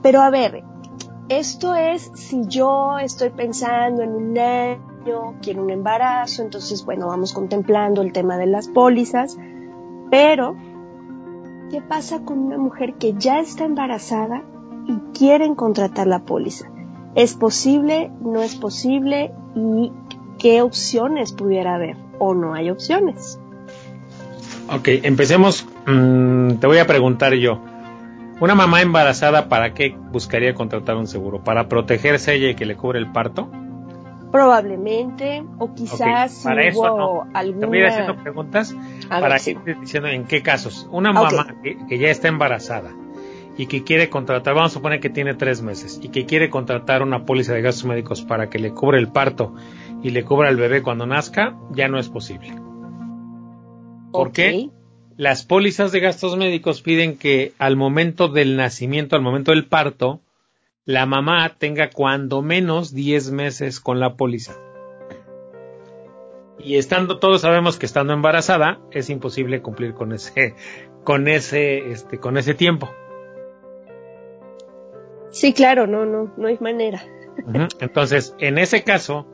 Pero 0.03 0.23
a 0.23 0.31
ver, 0.31 0.65
esto 1.29 1.77
es 1.77 2.11
si 2.15 2.49
yo 2.49 2.99
estoy 2.99 3.31
pensando 3.31 4.03
en 4.03 4.11
un 4.11 4.37
año, 4.37 5.35
quiero 5.41 5.63
un 5.63 5.71
embarazo, 5.71 6.43
entonces 6.43 6.85
bueno, 6.85 7.07
vamos 7.07 7.33
contemplando 7.33 8.03
el 8.03 8.13
tema 8.13 8.37
de 8.39 8.47
las 8.47 8.67
pólizas, 8.67 9.39
pero 10.11 10.57
¿qué 11.71 11.81
pasa 11.81 12.25
con 12.25 12.41
una 12.41 12.59
mujer 12.59 12.95
que 12.95 13.15
ya 13.15 13.39
está 13.39 13.65
embarazada 13.65 14.43
y 14.89 14.97
quieren 15.17 15.55
contratar 15.55 16.09
la 16.09 16.25
póliza? 16.25 16.72
¿Es 17.15 17.35
posible? 17.35 18.11
¿No 18.21 18.43
es 18.43 18.55
posible? 18.57 19.33
¿Y 19.55 19.93
qué 20.39 20.63
opciones 20.63 21.33
pudiera 21.33 21.75
haber? 21.75 21.97
¿O 22.19 22.35
no 22.35 22.55
hay 22.55 22.71
opciones? 22.71 23.39
Ok, 24.71 24.89
empecemos. 25.03 25.67
Mm, 25.87 26.55
te 26.55 26.67
voy 26.67 26.79
a 26.79 26.87
preguntar 26.87 27.35
yo. 27.35 27.61
¿Una 28.41 28.55
mamá 28.55 28.81
embarazada 28.81 29.49
para 29.49 29.75
qué 29.75 29.95
buscaría 30.11 30.55
contratar 30.55 30.97
un 30.97 31.07
seguro? 31.07 31.45
¿Para 31.45 31.69
protegerse 31.69 32.35
ella 32.35 32.49
y 32.51 32.55
que 32.55 32.65
le 32.65 32.77
cubre 32.77 32.99
el 32.99 33.13
parto? 33.13 33.49
Probablemente, 34.33 35.45
o 35.59 35.75
quizás 35.75 36.41
okay, 36.41 36.45
para 36.45 36.63
si 36.63 36.69
eso 36.69 36.81
hubo 36.81 37.25
no. 37.27 37.31
alguna... 37.35 37.61
Te 37.61 37.67
voy 37.67 37.79
a 37.79 37.81
ir 37.81 37.87
haciendo 37.87 38.17
preguntas 38.17 38.75
A 39.11 39.21
para 39.21 39.35
ver, 39.35 39.41
sí. 39.41 39.59
ir 39.67 39.79
diciendo 39.79 40.09
en 40.09 40.25
qué 40.25 40.43
casos. 40.43 40.89
Una 40.91 41.13
mamá 41.13 41.55
que, 41.63 41.77
que 41.87 41.99
ya 41.99 42.09
está 42.09 42.29
embarazada 42.29 42.91
y 43.57 43.67
que 43.67 43.85
quiere 43.85 44.09
contratar, 44.09 44.55
vamos 44.55 44.73
a 44.73 44.75
suponer 44.75 45.01
que 45.01 45.11
tiene 45.11 45.35
tres 45.35 45.63
meses 45.63 46.01
y 46.03 46.09
que 46.09 46.25
quiere 46.25 46.49
contratar 46.49 47.03
una 47.03 47.25
póliza 47.25 47.53
de 47.53 47.63
gastos 47.63 47.85
médicos 47.85 48.23
para 48.23 48.49
que 48.49 48.59
le 48.59 48.73
cubra 48.73 48.99
el 48.99 49.09
parto 49.09 49.55
y 50.03 50.11
le 50.11 50.25
cubra 50.25 50.49
al 50.49 50.57
bebé 50.57 50.83
cuando 50.83 51.07
nazca, 51.07 51.57
ya 51.71 51.89
no 51.89 51.99
es 51.99 52.09
posible. 52.09 52.55
¿Por 54.11 54.33
qué? 54.33 54.71
Las 55.17 55.45
pólizas 55.45 55.93
de 55.93 56.01
gastos 56.01 56.37
médicos 56.37 56.83
piden 56.83 57.17
que 57.19 57.53
al 57.59 57.77
momento 57.77 58.29
del 58.29 58.57
nacimiento, 58.57 59.17
al 59.17 59.23
momento 59.23 59.53
del 59.53 59.67
parto, 59.67 60.21
la 60.85 61.07
mamá 61.07 61.57
tenga 61.59 61.91
cuando 61.91 62.43
menos 62.43 62.95
10 62.95 63.31
meses 63.31 63.81
con 63.81 64.01
la 64.01 64.17
póliza. 64.17 64.55
Y 66.59 66.77
estando, 66.77 67.19
todos 67.19 67.41
sabemos 67.41 67.77
que 67.79 67.87
estando 67.87 68.13
embarazada 68.13 68.81
es 68.91 69.11
imposible 69.11 69.63
cumplir 69.63 69.95
con 69.95 70.13
ese, 70.13 70.55
con 71.05 71.29
ese, 71.29 71.91
este, 71.91 72.19
con 72.19 72.37
ese 72.37 72.55
tiempo. 72.55 72.91
Sí, 75.33 75.53
claro, 75.53 75.87
no, 75.89 76.05
no, 76.07 76.33
no 76.37 76.47
hay 76.49 76.59
manera. 76.61 77.03
Entonces, 77.81 78.35
en 78.39 78.59
ese 78.59 78.85
caso, 78.85 79.27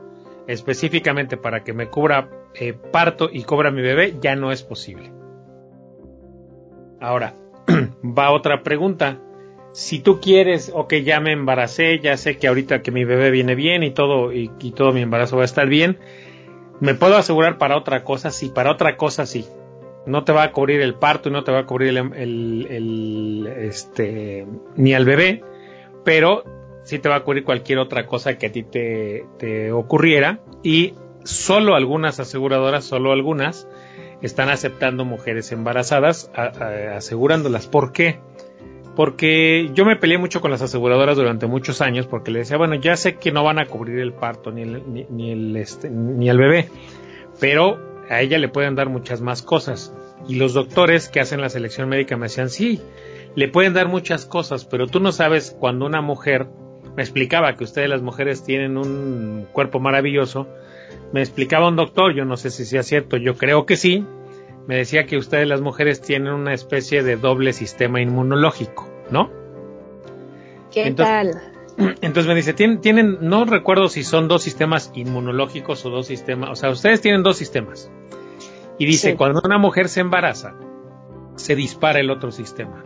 específicamente 0.47 1.37
para 1.37 1.63
que 1.63 1.73
me 1.73 1.87
cubra 1.89 2.29
eh, 2.55 2.73
parto 2.73 3.29
y 3.31 3.43
cobra 3.43 3.69
mi 3.71 3.81
bebé, 3.83 4.15
ya 4.19 4.35
no 4.35 4.51
es 4.51 4.63
posible. 4.63 5.11
Ahora, 6.99 7.33
va 8.03 8.31
otra 8.31 8.63
pregunta. 8.63 9.19
Si 9.71 9.99
tú 9.99 10.19
quieres, 10.19 10.71
o 10.73 10.87
que 10.87 11.03
ya 11.03 11.19
me 11.19 11.31
embaracé, 11.31 11.99
ya 11.99 12.17
sé 12.17 12.37
que 12.37 12.47
ahorita 12.47 12.81
que 12.81 12.91
mi 12.91 13.05
bebé 13.05 13.29
viene 13.29 13.53
bien 13.55 13.83
y 13.83 13.91
todo, 13.91 14.33
y, 14.33 14.49
y 14.59 14.71
todo 14.71 14.91
mi 14.91 15.01
embarazo 15.01 15.35
va 15.37 15.43
a 15.43 15.45
estar 15.45 15.67
bien, 15.67 15.99
¿me 16.79 16.95
puedo 16.95 17.15
asegurar 17.17 17.57
para 17.59 17.77
otra 17.77 18.03
cosa? 18.03 18.31
Sí, 18.31 18.49
para 18.53 18.71
otra 18.71 18.97
cosa 18.97 19.25
sí. 19.27 19.45
No 20.07 20.23
te 20.23 20.31
va 20.31 20.43
a 20.43 20.51
cubrir 20.53 20.81
el 20.81 20.95
parto 20.95 21.29
y 21.29 21.31
no 21.31 21.43
te 21.43 21.51
va 21.51 21.59
a 21.59 21.65
cubrir 21.65 21.89
el, 21.89 21.97
el- 22.15 22.67
el, 22.69 23.47
este, 23.47 24.47
ni 24.75 24.93
al 24.95 25.05
bebé, 25.05 25.43
pero 26.03 26.43
sí 26.83 26.99
te 26.99 27.09
va 27.09 27.17
a 27.17 27.23
cubrir 27.23 27.43
cualquier 27.43 27.79
otra 27.79 28.05
cosa 28.05 28.37
que 28.37 28.47
a 28.47 28.51
ti 28.51 28.63
te, 28.63 29.25
te 29.37 29.71
ocurriera 29.71 30.39
y 30.63 30.93
solo 31.23 31.75
algunas 31.75 32.19
aseguradoras, 32.19 32.85
solo 32.85 33.11
algunas, 33.11 33.67
están 34.21 34.49
aceptando 34.49 35.05
mujeres 35.05 35.51
embarazadas, 35.51 36.31
asegurándolas. 36.33 37.67
¿Por 37.67 37.91
qué? 37.91 38.19
Porque 38.95 39.69
yo 39.73 39.85
me 39.85 39.95
peleé 39.95 40.17
mucho 40.17 40.41
con 40.41 40.51
las 40.51 40.61
aseguradoras 40.61 41.15
durante 41.15 41.47
muchos 41.47 41.81
años 41.81 42.05
porque 42.05 42.31
le 42.31 42.39
decía, 42.39 42.57
bueno, 42.57 42.75
ya 42.75 42.97
sé 42.97 43.15
que 43.15 43.31
no 43.31 43.43
van 43.43 43.59
a 43.59 43.65
cubrir 43.65 43.99
el 43.99 44.13
parto 44.13 44.51
ni 44.51 44.63
el, 44.63 44.91
ni, 44.91 45.05
ni 45.09 45.31
el, 45.31 45.55
este, 45.55 45.89
ni 45.89 46.29
el 46.29 46.37
bebé, 46.37 46.69
pero 47.39 47.79
a 48.09 48.21
ella 48.21 48.39
le 48.39 48.49
pueden 48.49 48.75
dar 48.75 48.89
muchas 48.89 49.21
más 49.21 49.41
cosas. 49.41 49.93
Y 50.27 50.35
los 50.35 50.53
doctores 50.53 51.07
que 51.07 51.21
hacen 51.21 51.39
la 51.39 51.49
selección 51.49 51.87
médica 51.87 52.17
me 52.17 52.25
decían, 52.25 52.49
sí, 52.49 52.81
le 53.35 53.47
pueden 53.47 53.73
dar 53.73 53.87
muchas 53.87 54.25
cosas, 54.25 54.65
pero 54.65 54.87
tú 54.87 54.99
no 54.99 55.11
sabes 55.11 55.55
cuando 55.59 55.85
una 55.85 56.01
mujer, 56.01 56.47
me 56.95 57.03
explicaba 57.03 57.55
que 57.55 57.63
ustedes 57.63 57.89
las 57.89 58.01
mujeres 58.01 58.43
tienen 58.43 58.77
un 58.77 59.47
cuerpo 59.51 59.79
maravilloso, 59.79 60.47
me 61.13 61.21
explicaba 61.21 61.67
un 61.67 61.75
doctor, 61.75 62.13
yo 62.15 62.25
no 62.25 62.37
sé 62.37 62.49
si 62.51 62.65
sea 62.65 62.83
cierto, 62.83 63.17
yo 63.17 63.35
creo 63.35 63.65
que 63.65 63.77
sí, 63.77 64.05
me 64.67 64.75
decía 64.75 65.05
que 65.05 65.17
ustedes 65.17 65.47
las 65.47 65.61
mujeres 65.61 66.01
tienen 66.01 66.33
una 66.33 66.53
especie 66.53 67.01
de 67.03 67.15
doble 67.15 67.53
sistema 67.53 68.01
inmunológico, 68.01 68.87
¿no? 69.09 69.31
¿Qué 70.71 70.87
Entonces- 70.87 71.35
tal? 71.35 71.95
Entonces 72.01 72.27
me 72.27 72.35
dice, 72.35 72.53
tienen, 72.53 72.81
tienen, 72.81 73.17
no 73.21 73.45
recuerdo 73.45 73.87
si 73.87 74.03
son 74.03 74.27
dos 74.27 74.43
sistemas 74.43 74.91
inmunológicos 74.95 75.85
o 75.85 75.89
dos 75.89 76.07
sistemas, 76.07 76.49
o 76.51 76.55
sea, 76.55 76.69
ustedes 76.69 77.01
tienen 77.01 77.23
dos 77.23 77.37
sistemas. 77.37 77.89
Y 78.77 78.85
dice, 78.85 79.11
Sí. 79.11 79.17
cuando 79.17 79.41
una 79.43 79.57
mujer 79.57 79.87
se 79.89 80.01
embaraza, 80.01 80.55
se 81.35 81.55
dispara 81.55 81.99
el 81.99 82.09
otro 82.11 82.31
sistema. 82.31 82.83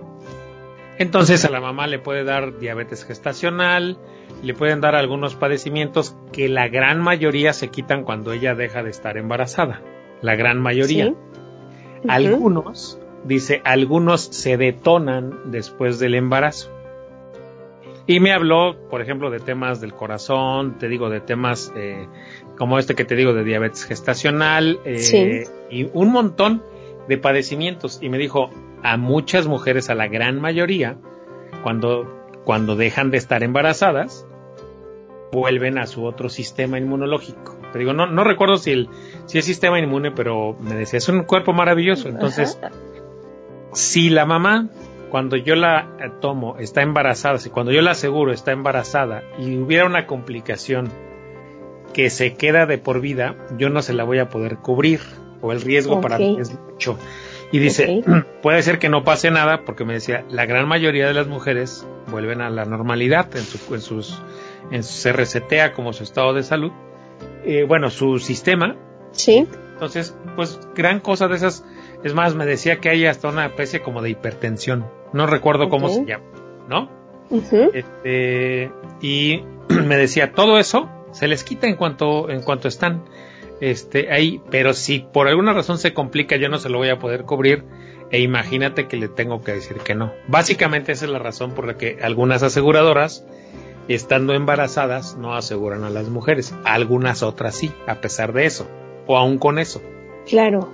Entonces 1.00 1.44
a 1.46 1.50
la 1.50 1.60
mamá 1.60 1.88
le 1.88 2.00
puede 2.00 2.24
dar 2.24 2.60
diabetes 2.60 3.04
gestacional, 3.06 3.98
le 4.44 4.54
pueden 4.54 4.80
dar 4.82 4.96
algunos 4.96 5.36
padecimientos 5.36 6.16
que 6.32 6.50
la 6.50 6.68
gran 6.68 7.02
mayoría 7.02 7.54
se 7.54 7.70
quitan 7.70 8.04
cuando 8.04 8.32
ella 8.32 8.54
deja 8.56 8.84
de 8.84 8.92
estar 8.92 9.18
embarazada. 9.18 9.82
La 10.22 10.36
gran 10.36 10.62
mayoría. 10.62 11.08
Sí. 11.08 11.16
Algunos, 12.08 13.00
dice, 13.24 13.62
algunos 13.66 14.22
se 14.22 14.58
detonan 14.58 15.52
después 15.52 16.00
del 16.00 16.16
embarazo. 16.16 16.70
Y 18.06 18.20
me 18.20 18.34
habló, 18.34 18.76
por 18.90 19.02
ejemplo, 19.02 19.32
de 19.32 19.40
temas 19.40 19.80
del 19.80 19.94
corazón, 19.94 20.78
te 20.78 20.90
digo, 20.90 21.10
de 21.10 21.22
temas 21.22 21.72
eh, 21.76 22.08
como 22.58 22.78
este 22.78 22.96
que 22.96 23.06
te 23.06 23.16
digo 23.16 23.34
de 23.34 23.46
diabetes 23.46 23.86
gestacional 23.86 24.80
eh, 24.84 25.00
Sí. 25.00 25.44
y 25.70 25.90
un 25.94 26.12
montón 26.12 26.62
de 27.08 27.18
padecimientos. 27.18 28.00
Y 28.02 28.10
me 28.10 28.18
dijo, 28.18 28.50
a 28.84 28.98
muchas 28.98 29.48
mujeres, 29.48 29.90
a 29.90 29.96
la 29.96 30.08
gran 30.08 30.40
mayoría, 30.40 30.98
cuando, 31.64 32.28
cuando 32.44 32.76
dejan 32.76 33.12
de 33.12 33.18
estar 33.18 33.44
embarazadas, 33.44 34.28
vuelven 35.32 35.78
a 35.78 35.88
su 35.88 36.06
otro 36.06 36.30
sistema 36.30 36.78
inmunológico. 36.78 37.58
Te 37.72 37.80
digo, 37.80 37.94
no, 37.94 38.06
no 38.06 38.24
recuerdo 38.24 38.58
si 38.58 38.72
el, 38.72 38.90
si 39.26 39.40
el 39.40 39.44
sistema 39.44 39.80
inmune, 39.80 40.12
pero 40.12 40.56
me 40.60 40.76
decía, 40.76 40.98
es 40.98 41.10
un 41.10 41.24
cuerpo 41.24 41.54
maravilloso. 41.54 42.08
Entonces, 42.08 42.60
Ajá. 42.62 42.72
si 43.72 44.10
la 44.10 44.26
mamá, 44.26 44.70
cuando 45.10 45.38
yo 45.38 45.56
la 45.56 45.88
tomo, 46.22 46.58
está 46.60 46.84
embarazada, 46.84 47.40
si 47.40 47.50
cuando 47.50 47.72
yo 47.72 47.82
la 47.82 47.92
aseguro 47.92 48.32
está 48.32 48.52
embarazada 48.52 49.24
y 49.40 49.58
hubiera 49.58 49.86
una 49.86 50.06
complicación 50.06 50.92
que 51.94 52.10
se 52.10 52.36
queda 52.36 52.66
de 52.66 52.78
por 52.78 53.02
vida, 53.02 53.36
yo 53.58 53.70
no 53.70 53.82
se 53.82 53.94
la 53.94 54.04
voy 54.04 54.20
a 54.20 54.30
poder 54.30 54.58
cubrir. 54.58 55.00
o 55.42 55.52
el 55.52 55.62
riesgo 55.62 56.00
para 56.00 56.18
mí 56.18 56.38
es 56.40 56.58
mucho. 56.58 56.98
Y 57.54 57.60
dice, 57.60 58.04
puede 58.42 58.64
ser 58.64 58.80
que 58.80 58.90
no 58.90 59.04
pase 59.04 59.30
nada, 59.30 59.62
porque 59.64 59.86
me 59.86 59.94
decía, 59.94 60.26
la 60.30 60.48
gran 60.48 60.68
mayoría 60.68 61.08
de 61.08 61.14
las 61.14 61.28
mujeres 61.28 61.88
vuelven 62.08 62.42
a 62.42 62.50
la 62.50 62.66
normalidad 62.66 63.28
en, 63.36 63.44
su, 63.44 63.76
en 63.76 63.82
sus, 63.82 64.20
en 64.72 64.82
se 64.82 65.14
resetea 65.14 65.72
como 65.72 65.94
su 65.94 66.02
estado 66.02 66.34
de 66.34 66.42
salud, 66.42 66.72
eh, 67.46 67.64
bueno, 67.68 67.92
su 67.92 68.18
sistema. 68.18 68.76
Sí. 69.12 69.48
Entonces, 69.74 70.18
pues 70.36 70.60
gran 70.74 71.00
cosa 71.00 71.28
de 71.28 71.36
esas, 71.36 71.64
es 72.04 72.16
más, 72.16 72.34
me 72.34 72.48
decía 72.48 72.80
que 72.80 72.90
hay 72.90 73.06
hasta 73.06 73.30
una 73.30 73.46
especie 73.46 73.84
como 73.84 74.02
de 74.02 74.10
hipertensión, 74.10 74.88
no 75.14 75.28
recuerdo 75.28 75.70
cómo 75.70 75.90
se 75.90 76.06
llama, 76.06 76.26
¿no? 76.68 76.90
este, 77.74 78.72
y 79.00 79.44
me 79.70 79.98
decía, 79.98 80.32
todo 80.32 80.58
eso 80.58 80.90
se 81.12 81.28
les 81.28 81.44
quita 81.44 81.68
en 81.68 81.76
cuanto, 81.76 82.32
en 82.32 82.42
cuanto 82.42 82.68
están 82.68 83.04
este, 83.64 84.12
ahí, 84.12 84.42
pero 84.52 84.74
si 84.74 85.00
por 85.00 85.30
alguna 85.30 85.54
razón 85.54 85.78
se 85.78 85.94
complica, 85.94 86.36
yo 86.36 86.50
no 86.50 86.58
se 86.58 86.68
lo 86.68 86.80
voy 86.80 86.90
a 86.90 87.00
poder 87.00 87.24
cubrir. 87.24 87.64
E 88.12 88.20
imagínate 88.20 88.90
que 88.90 88.98
le 88.98 89.08
tengo 89.08 89.42
que 89.42 89.54
decir 89.54 89.78
que 89.78 89.96
no. 89.96 90.12
Básicamente 90.28 90.92
esa 90.92 91.06
es 91.06 91.12
la 91.12 91.18
razón 91.18 91.52
por 91.52 91.66
la 91.66 91.78
que 91.78 91.98
algunas 92.02 92.44
aseguradoras, 92.44 93.26
estando 93.88 94.34
embarazadas, 94.34 95.16
no 95.16 95.34
aseguran 95.34 95.86
a 95.86 95.90
las 95.90 96.10
mujeres. 96.10 96.54
Algunas 96.66 97.24
otras 97.24 97.56
sí, 97.56 97.72
a 97.88 98.02
pesar 98.02 98.34
de 98.34 98.46
eso. 98.46 98.68
O 99.08 99.18
aún 99.18 99.38
con 99.38 99.58
eso. 99.58 99.82
Claro. 100.28 100.68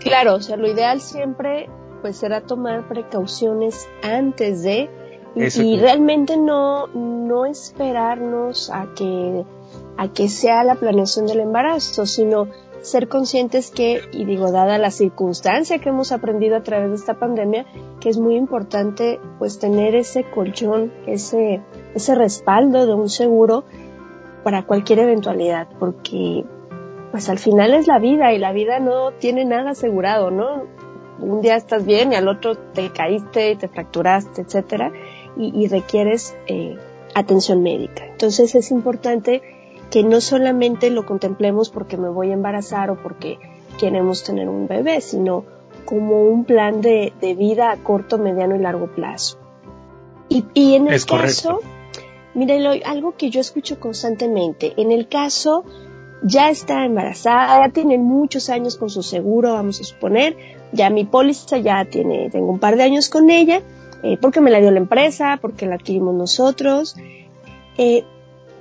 Claro, 0.00 0.34
o 0.34 0.40
sea, 0.40 0.56
lo 0.56 0.68
ideal 0.68 1.00
siempre 1.00 1.68
pues 2.02 2.16
será 2.16 2.40
tomar 2.40 2.88
precauciones 2.88 3.88
antes 4.02 4.64
de 4.64 4.90
y, 5.36 5.78
realmente 5.78 6.36
no, 6.36 6.88
no 6.88 7.46
esperarnos 7.46 8.70
a 8.70 8.88
que 8.96 9.44
a 9.96 10.08
que 10.08 10.28
sea 10.28 10.64
la 10.64 10.76
planeación 10.76 11.26
del 11.26 11.40
embarazo, 11.40 12.06
sino 12.06 12.48
ser 12.82 13.08
conscientes 13.08 13.70
que, 13.70 14.00
y 14.12 14.24
digo, 14.24 14.50
dada 14.52 14.78
la 14.78 14.90
circunstancia 14.90 15.78
que 15.78 15.90
hemos 15.90 16.12
aprendido 16.12 16.56
a 16.56 16.62
través 16.62 16.90
de 16.90 16.96
esta 16.96 17.14
pandemia, 17.14 17.66
que 18.00 18.08
es 18.08 18.18
muy 18.18 18.36
importante 18.36 19.20
pues 19.38 19.58
tener 19.58 19.94
ese 19.94 20.24
colchón, 20.24 20.92
ese, 21.06 21.60
ese 21.94 22.14
respaldo 22.14 22.86
de 22.86 22.94
un 22.94 23.08
seguro 23.08 23.64
para 24.42 24.64
cualquier 24.64 25.00
eventualidad, 25.00 25.68
porque 25.78 26.44
pues 27.10 27.28
al 27.28 27.38
final 27.38 27.74
es 27.74 27.86
la 27.86 27.98
vida 27.98 28.32
y 28.32 28.38
la 28.38 28.52
vida 28.52 28.78
no 28.78 29.12
tiene 29.12 29.44
nada 29.44 29.70
asegurado, 29.70 30.30
¿no? 30.30 30.64
Un 31.18 31.42
día 31.42 31.56
estás 31.56 31.84
bien 31.84 32.12
y 32.12 32.16
al 32.16 32.28
otro 32.28 32.54
te 32.54 32.90
caíste 32.90 33.50
y 33.50 33.56
te 33.56 33.68
fracturaste, 33.68 34.42
etcétera, 34.42 34.90
y, 35.36 35.68
requieres 35.68 36.34
eh, 36.46 36.76
atención 37.14 37.62
médica. 37.62 38.04
Entonces 38.06 38.54
es 38.54 38.70
importante 38.70 39.42
que 39.90 40.02
no 40.02 40.20
solamente 40.20 40.90
lo 40.90 41.04
contemplemos 41.04 41.70
porque 41.70 41.96
me 41.96 42.08
voy 42.08 42.30
a 42.30 42.34
embarazar 42.34 42.90
o 42.90 42.96
porque 42.96 43.38
queremos 43.78 44.22
tener 44.22 44.48
un 44.48 44.68
bebé, 44.68 45.00
sino 45.00 45.44
como 45.84 46.22
un 46.22 46.44
plan 46.44 46.80
de, 46.80 47.12
vida 47.36 47.72
a 47.72 47.76
corto, 47.76 48.18
mediano 48.18 48.54
y 48.54 48.60
largo 48.60 48.86
plazo. 48.88 49.38
Y, 50.28 50.74
en 50.74 50.86
el 50.86 51.04
caso, 51.04 51.60
mírenlo, 52.34 52.70
algo 52.84 53.16
que 53.16 53.30
yo 53.30 53.40
escucho 53.40 53.80
constantemente, 53.80 54.74
en 54.76 54.92
el 54.92 55.08
caso 55.08 55.64
ya 56.22 56.50
está 56.50 56.84
embarazada, 56.84 57.66
ya 57.66 57.72
tiene 57.72 57.98
muchos 57.98 58.48
años 58.50 58.76
con 58.76 58.90
su 58.90 59.02
seguro, 59.02 59.54
vamos 59.54 59.80
a 59.80 59.84
suponer, 59.84 60.36
ya 60.72 60.90
mi 60.90 61.04
póliza 61.04 61.58
ya 61.58 61.84
tiene, 61.84 62.30
tengo 62.30 62.52
un 62.52 62.60
par 62.60 62.76
de 62.76 62.84
años 62.84 63.08
con 63.08 63.30
ella, 63.30 63.62
eh, 64.04 64.18
porque 64.20 64.40
me 64.40 64.50
la 64.50 64.60
dio 64.60 64.70
la 64.70 64.78
empresa, 64.78 65.38
porque 65.40 65.66
la 65.66 65.74
adquirimos 65.74 66.14
nosotros, 66.14 66.94
eh, 67.76 68.04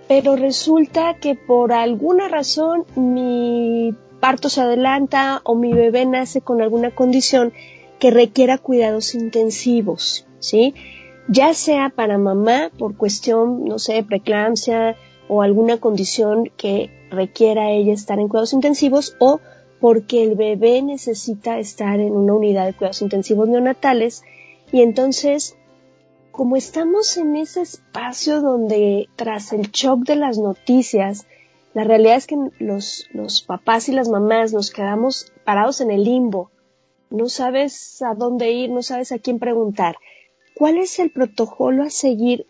pero 0.10 0.36
resulta 0.36 1.18
que 1.22 1.36
por 1.36 1.72
alguna 1.72 2.28
razón 2.28 2.84
mi 2.96 3.94
parto 4.20 4.50
se 4.50 4.60
adelanta 4.60 5.40
o 5.44 5.54
mi 5.54 5.72
bebé 5.72 6.08
nace 6.08 6.42
con 6.42 6.64
alguna 6.64 6.90
condición 6.90 7.54
que 8.00 8.10
requiera 8.10 8.58
cuidados 8.58 9.14
intensivos, 9.14 10.26
¿sí? 10.40 10.74
Ya 11.28 11.54
sea 11.54 11.94
para 11.96 12.18
mamá 12.18 12.72
por 12.80 12.98
cuestión, 12.98 13.66
no 13.66 13.78
sé, 13.78 14.02
preeclampsia 14.04 14.96
o 15.28 15.44
alguna 15.44 15.78
condición 15.78 16.50
que 16.58 16.90
requiera 17.12 17.70
ella 17.70 17.94
estar 17.94 18.20
en 18.20 18.30
cuidados 18.30 18.54
intensivos 18.54 19.16
o 19.20 19.40
porque 19.80 20.24
el 20.24 20.34
bebé 20.34 20.82
necesita 20.82 21.60
estar 21.60 22.00
en 22.00 22.14
una 22.14 22.34
unidad 22.34 22.66
de 22.66 22.74
cuidados 22.74 23.04
intensivos 23.04 23.48
neonatales 23.48 24.24
y 24.72 24.82
entonces 24.82 25.56
como 26.32 26.56
estamos 26.56 27.18
en 27.18 27.36
ese 27.36 27.62
espacio 27.62 28.42
donde 28.42 29.10
tras 29.16 29.54
el 29.54 29.72
shock 29.72 30.06
de 30.06 30.16
las 30.16 30.38
noticias, 30.38 31.28
la 31.74 31.84
realidad 31.84 32.16
es 32.16 32.28
que 32.28 32.38
los, 32.60 33.08
los 33.12 33.42
papás 33.42 33.90
y 33.90 33.92
las 33.92 34.10
mamás 34.10 34.54
nos 34.54 34.72
quedamos 34.72 35.32
parados 35.44 35.82
en 35.82 35.92
el 35.92 36.04
limbo. 36.04 36.52
No 37.10 37.30
sabes 37.30 38.02
a 38.02 38.14
dónde 38.14 38.52
ir, 38.52 38.70
no 38.70 38.82
sabes 38.82 39.12
a 39.12 39.20
quién 39.20 39.40
preguntar. 39.40 39.98
¿Cuál 40.56 40.78
es 40.78 41.00
el 41.00 41.12
protocolo 41.12 41.84
a 41.84 41.90
seguir 41.90 42.46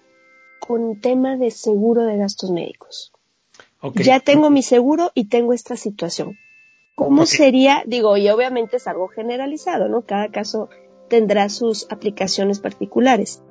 con 0.59 0.99
tema 0.99 1.37
de 1.37 1.51
seguro 1.51 2.03
de 2.03 2.17
gastos 2.17 2.51
médicos? 2.51 3.11
Ya 3.95 4.19
tengo 4.19 4.49
mi 4.49 4.61
seguro 4.61 5.11
y 5.13 5.25
tengo 5.25 5.53
esta 5.53 5.77
situación. 5.77 6.37
¿Cómo 6.95 7.25
sería? 7.25 7.83
Digo, 7.85 8.17
y 8.17 8.27
obviamente 8.29 8.77
es 8.77 8.87
algo 8.87 9.07
generalizado, 9.07 9.87
¿no? 9.87 10.01
Cada 10.01 10.29
caso 10.29 10.69
tendrá 11.07 11.47
sus 11.47 11.87
aplicaciones 11.89 12.59
particulares. 12.59 13.41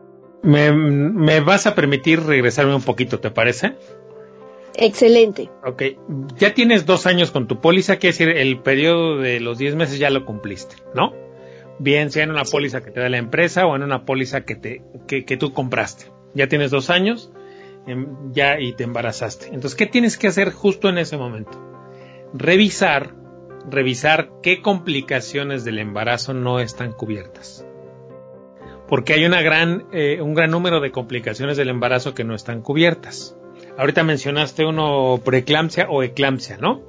Me, 0.42 1.40
vas 1.40 1.66
a 1.66 1.74
permitir 1.74 2.20
regresarme 2.22 2.74
un 2.74 2.82
poquito, 2.82 3.18
¿te 3.20 3.30
parece? 3.30 3.74
Excelente. 4.74 5.50
Ok, 5.64 5.82
ya 6.36 6.54
tienes 6.54 6.86
dos 6.86 7.06
años 7.06 7.32
con 7.32 7.48
tu 7.48 7.60
póliza, 7.60 7.96
quiere 7.96 8.12
decir, 8.12 8.28
el 8.28 8.60
periodo 8.60 9.18
de 9.18 9.40
los 9.40 9.58
diez 9.58 9.74
meses 9.74 9.98
ya 9.98 10.10
lo 10.10 10.24
cumpliste, 10.24 10.76
¿no? 10.94 11.12
Bien 11.80 12.10
sea 12.10 12.24
en 12.24 12.30
una 12.30 12.44
póliza 12.44 12.82
que 12.82 12.90
te 12.90 13.00
da 13.00 13.08
la 13.08 13.18
empresa 13.18 13.66
o 13.66 13.74
en 13.74 13.82
una 13.82 14.04
póliza 14.04 14.44
que, 14.44 14.54
te, 14.54 14.82
que, 15.08 15.24
que 15.24 15.36
tú 15.36 15.52
compraste. 15.52 16.06
Ya 16.34 16.46
tienes 16.46 16.70
dos 16.70 16.90
años 16.90 17.32
em, 17.86 18.32
ya 18.32 18.60
y 18.60 18.72
te 18.74 18.84
embarazaste. 18.84 19.46
Entonces, 19.46 19.74
¿qué 19.74 19.86
tienes 19.86 20.16
que 20.16 20.28
hacer 20.28 20.52
justo 20.52 20.88
en 20.88 20.98
ese 20.98 21.16
momento? 21.16 21.58
Revisar, 22.32 23.14
revisar 23.68 24.30
qué 24.42 24.60
complicaciones 24.62 25.64
del 25.64 25.78
embarazo 25.78 26.34
no 26.34 26.60
están 26.60 26.92
cubiertas 26.92 27.67
porque 28.88 29.12
hay 29.12 29.24
una 29.24 29.42
gran, 29.42 29.84
eh, 29.92 30.20
un 30.22 30.34
gran 30.34 30.50
número 30.50 30.80
de 30.80 30.90
complicaciones 30.90 31.56
del 31.56 31.68
embarazo 31.68 32.14
que 32.14 32.24
no 32.24 32.34
están 32.34 32.62
cubiertas. 32.62 33.36
Ahorita 33.76 34.02
mencionaste 34.02 34.64
uno 34.64 35.20
preeclampsia 35.24 35.86
o 35.88 36.02
eclampsia, 36.02 36.56
¿no? 36.56 36.82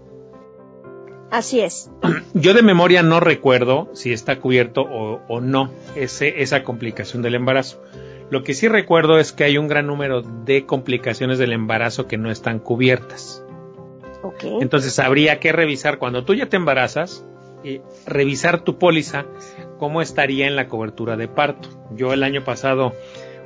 Así 1.29 1.59
es. 1.59 1.91
Yo 2.33 2.53
de 2.53 2.63
memoria 2.63 3.03
no 3.03 3.19
recuerdo 3.19 3.89
si 3.93 4.13
está 4.13 4.39
cubierto 4.39 4.81
o, 4.81 5.41
no 5.41 5.71
ese, 5.95 6.41
esa 6.41 6.63
complicación 6.63 7.21
del 7.21 7.35
embarazo. 7.35 7.83
Lo 8.31 8.43
que 8.43 8.53
sí 8.53 8.67
recuerdo 8.67 9.19
es 9.19 9.31
que 9.31 9.43
hay 9.43 9.57
un 9.57 9.67
gran 9.67 9.87
número 9.87 10.21
de 10.21 10.65
complicaciones 10.65 11.37
del 11.37 11.51
embarazo 11.51 12.07
que 12.07 12.17
no 12.17 12.31
están 12.31 12.59
cubiertas. 12.59 13.43
Okay. 14.21 14.57
Entonces 14.61 14.99
habría 14.99 15.39
que 15.39 15.51
revisar 15.51 15.97
cuando 15.97 16.25
tú 16.25 16.33
ya 16.33 16.47
te 16.47 16.57
embarazas, 16.57 17.25
y 17.63 17.81
revisar 18.05 18.63
tu 18.63 18.77
póliza, 18.77 19.25
cómo 19.79 20.01
estaría 20.01 20.45
en 20.45 20.55
la 20.55 20.67
cobertura 20.67 21.17
de 21.17 21.27
parto. 21.27 21.69
Yo 21.95 22.13
el 22.13 22.23
año 22.23 22.43
pasado, 22.43 22.93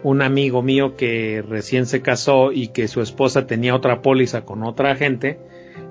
un 0.04 0.22
amigo 0.22 0.62
mío 0.62 0.98
que 0.98 1.42
recién 1.48 1.86
se 1.86 2.02
casó 2.02 2.52
y 2.52 2.70
que 2.70 2.90
su 2.90 3.02
esposa 3.02 3.48
tenía 3.48 3.76
otra 3.76 4.02
póliza 4.02 4.44
con 4.44 4.64
otra 4.64 4.96
gente, 4.96 5.40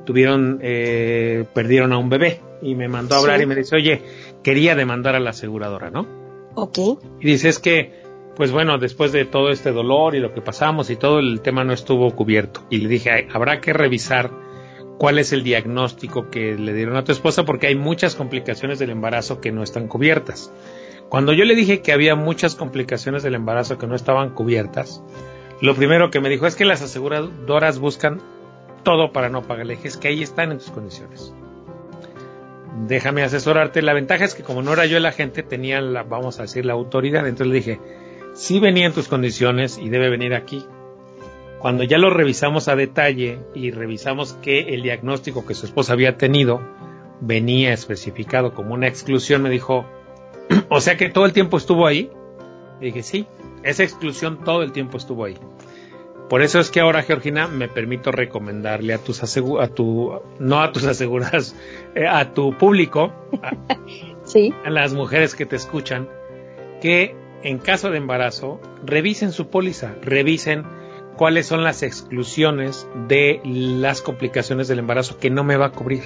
tuvieron, 0.05 0.59
eh, 0.61 1.44
perdieron 1.55 1.92
a 1.92 1.98
un 1.98 2.11
bebé 2.11 2.40
y 2.61 2.74
me 2.74 2.88
mandó 2.88 3.14
a 3.14 3.18
hablar 3.18 3.40
y 3.40 3.46
me 3.46 3.55
dice, 3.55 3.76
oye, 3.76 4.02
quería 4.42 4.74
demandar 4.74 5.14
a 5.14 5.20
la 5.20 5.31
aseguradora, 5.31 5.90
¿no? 5.90 6.07
Ok. 6.55 6.78
Y 7.20 7.26
dice, 7.26 7.48
es 7.48 7.59
que, 7.59 8.02
pues 8.37 8.52
bueno, 8.52 8.78
después 8.78 9.12
de 9.12 9.24
todo 9.24 9.50
este 9.50 9.72
dolor 9.72 10.14
y 10.14 10.20
lo 10.20 10.35
que 10.35 10.42
pasamos 10.42 10.90
y 10.90 10.96
todo, 10.96 11.18
el 11.18 11.40
tema 11.40 11.64
no 11.64 11.72
estuvo 11.72 12.11
cubierto. 12.14 12.66
Y 12.68 12.78
le 12.78 12.88
dije, 12.88 13.28
habrá 13.33 13.61
que 13.61 13.72
revisar 13.72 14.31
cuál 15.03 15.19
es 15.19 15.33
el 15.33 15.43
diagnóstico 15.43 16.31
que 16.31 16.55
le 16.55 16.75
dieron 16.75 16.95
a 16.95 17.03
tu 17.03 17.11
esposa 17.11 17.45
porque 17.45 17.67
hay 17.67 17.75
muchas 17.75 18.15
complicaciones 18.15 18.79
del 18.79 18.91
embarazo 18.91 19.41
que 19.41 19.51
no 19.51 19.65
están 19.65 19.88
cubiertas. 19.88 20.53
Cuando 21.09 21.33
yo 21.33 21.45
le 21.45 21.57
dije 21.57 21.83
que 21.83 21.91
había 21.91 22.15
muchas 22.15 22.55
complicaciones 22.55 23.25
del 23.25 23.35
embarazo 23.35 23.79
que 23.79 23.88
no 23.88 23.97
estaban 23.97 24.31
cubiertas, 24.31 25.03
lo 25.61 25.75
primero 25.75 26.12
que 26.12 26.21
me 26.21 26.29
dijo 26.29 26.47
es 26.47 26.55
que 26.55 26.65
las 26.65 26.83
aseguradoras 26.83 27.81
buscan 27.81 28.21
todo 28.85 29.11
para 29.11 29.29
no 29.29 29.43
pagarle. 29.43 29.77
Es 29.83 29.97
que 29.97 30.07
ahí 30.07 30.23
están 30.23 30.53
en 30.53 30.59
tus 30.59 30.71
condiciones. 30.71 31.35
Déjame 32.87 33.25
asesorarte. 33.25 33.83
La 33.83 33.95
ventaja 33.95 34.25
es 34.25 34.37
que 34.37 34.45
como 34.45 34.62
no 34.62 34.73
era 34.73 34.87
yo 34.87 34.99
el 34.99 35.07
agente, 35.07 35.43
tenía 35.43 35.81
la, 35.81 36.05
vamos 36.05 36.38
a 36.38 36.43
decir, 36.43 36.65
la 36.65 36.75
autoridad. 36.75 37.27
Entonces 37.27 37.49
le 37.49 37.55
dije, 37.55 37.81
sí 38.35 38.61
venía 38.61 38.87
en 38.87 38.93
tus 38.93 39.09
condiciones 39.09 39.79
y 39.79 39.88
debe 39.88 40.11
venir 40.11 40.33
aquí. 40.33 40.65
Cuando 41.62 41.85
ya 41.85 41.96
lo 41.96 42.11
revisamos 42.11 42.66
a 42.66 42.75
detalle 42.75 43.38
y 43.55 43.70
revisamos 43.70 44.33
que 44.42 44.75
el 44.75 44.83
diagnóstico 44.83 45.46
que 45.46 45.55
su 45.55 45.66
esposa 45.66 45.92
había 45.92 46.18
tenido 46.18 46.61
venía 47.20 47.72
especificado 47.72 48.53
como 48.53 48.75
una 48.75 48.88
exclusión, 48.88 49.42
me 49.42 49.48
dijo, 49.48 49.87
o 50.68 50.81
sea 50.81 50.96
que 50.96 51.09
todo 51.09 51.25
el 51.25 51.33
tiempo 51.33 51.57
estuvo 51.57 51.87
ahí. 51.87 52.11
Y 52.81 52.87
dije, 52.87 53.05
sí, 53.05 53.27
esa 53.62 53.85
exclusión 53.85 54.42
todo 54.42 54.64
el 54.64 54.72
tiempo 54.72 54.96
estuvo 54.96 55.25
ahí. 55.25 55.38
Por 56.29 56.42
eso 56.42 56.59
es 56.59 56.68
que 56.68 56.81
ahora, 56.81 57.05
Georgina, 57.05 57.46
me 57.46 57.68
permito 57.68 58.11
recomendarle 58.11 58.92
a 58.92 58.98
tus 58.98 59.22
a 59.22 59.68
tu, 59.68 60.20
no 60.40 60.62
a 60.62 60.72
tus 60.72 60.85
aseguradas, 60.87 61.55
eh, 61.94 62.09
a 62.09 62.35
tu 62.35 62.59
público, 62.59 63.12
¿Sí? 64.25 64.53
a 64.64 64.70
las 64.70 64.94
mujeres 64.94 65.37
que 65.37 65.46
te 65.46 65.55
escuchan, 65.55 66.09
que 66.81 67.14
en 67.44 67.59
caso 67.59 67.90
de 67.90 67.98
embarazo 67.98 68.61
revisen 68.85 69.31
su 69.31 69.46
póliza, 69.48 69.94
revisen 70.03 70.82
cuáles 71.16 71.46
son 71.46 71.62
las 71.64 71.83
exclusiones 71.83 72.87
de 73.09 73.40
las 73.44 74.03
complicaciones 74.03 74.68
del 74.68 74.81
embarazo 74.81 75.18
que 75.18 75.31
no 75.31 75.44
me 75.44 75.57
va 75.57 75.66
a 75.66 75.72
cubrir. 75.72 76.03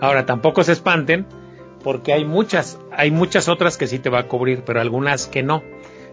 Ahora, 0.00 0.24
tampoco 0.26 0.64
se 0.64 0.72
espanten 0.72 1.26
porque 1.84 2.12
hay 2.12 2.24
muchas, 2.24 2.78
hay 2.92 3.10
muchas 3.10 3.48
otras 3.48 3.76
que 3.76 3.86
sí 3.86 3.98
te 3.98 4.10
va 4.10 4.20
a 4.20 4.26
cubrir, 4.28 4.62
pero 4.64 4.80
algunas 4.80 5.26
que 5.26 5.42
no. 5.42 5.62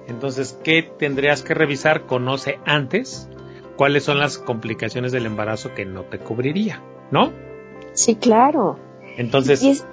Entonces, 0.07 0.57
¿qué 0.63 0.83
tendrías 0.83 1.41
que 1.41 1.53
revisar? 1.53 2.05
Conoce 2.05 2.59
antes 2.65 3.29
cuáles 3.75 4.03
son 4.03 4.19
las 4.19 4.37
complicaciones 4.37 5.11
del 5.11 5.25
embarazo 5.25 5.73
que 5.73 5.85
no 5.85 6.03
te 6.03 6.17
cubriría, 6.19 6.81
¿no? 7.11 7.31
Sí, 7.93 8.15
claro. 8.15 8.79
Entonces, 9.17 9.85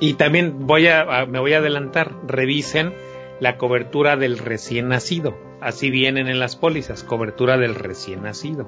y, 0.00 0.14
también 0.14 0.66
voy 0.66 0.88
a, 0.88 1.26
me 1.26 1.38
voy 1.38 1.54
a 1.54 1.58
adelantar, 1.58 2.12
revisen 2.26 2.92
la 3.40 3.56
cobertura 3.56 4.16
del 4.16 4.38
recién 4.38 4.88
nacido. 4.88 5.36
Así 5.60 5.90
vienen 5.90 6.28
en 6.28 6.38
las 6.38 6.54
pólizas, 6.54 7.02
cobertura 7.02 7.56
del 7.56 7.74
recién 7.74 8.22
nacido. 8.22 8.66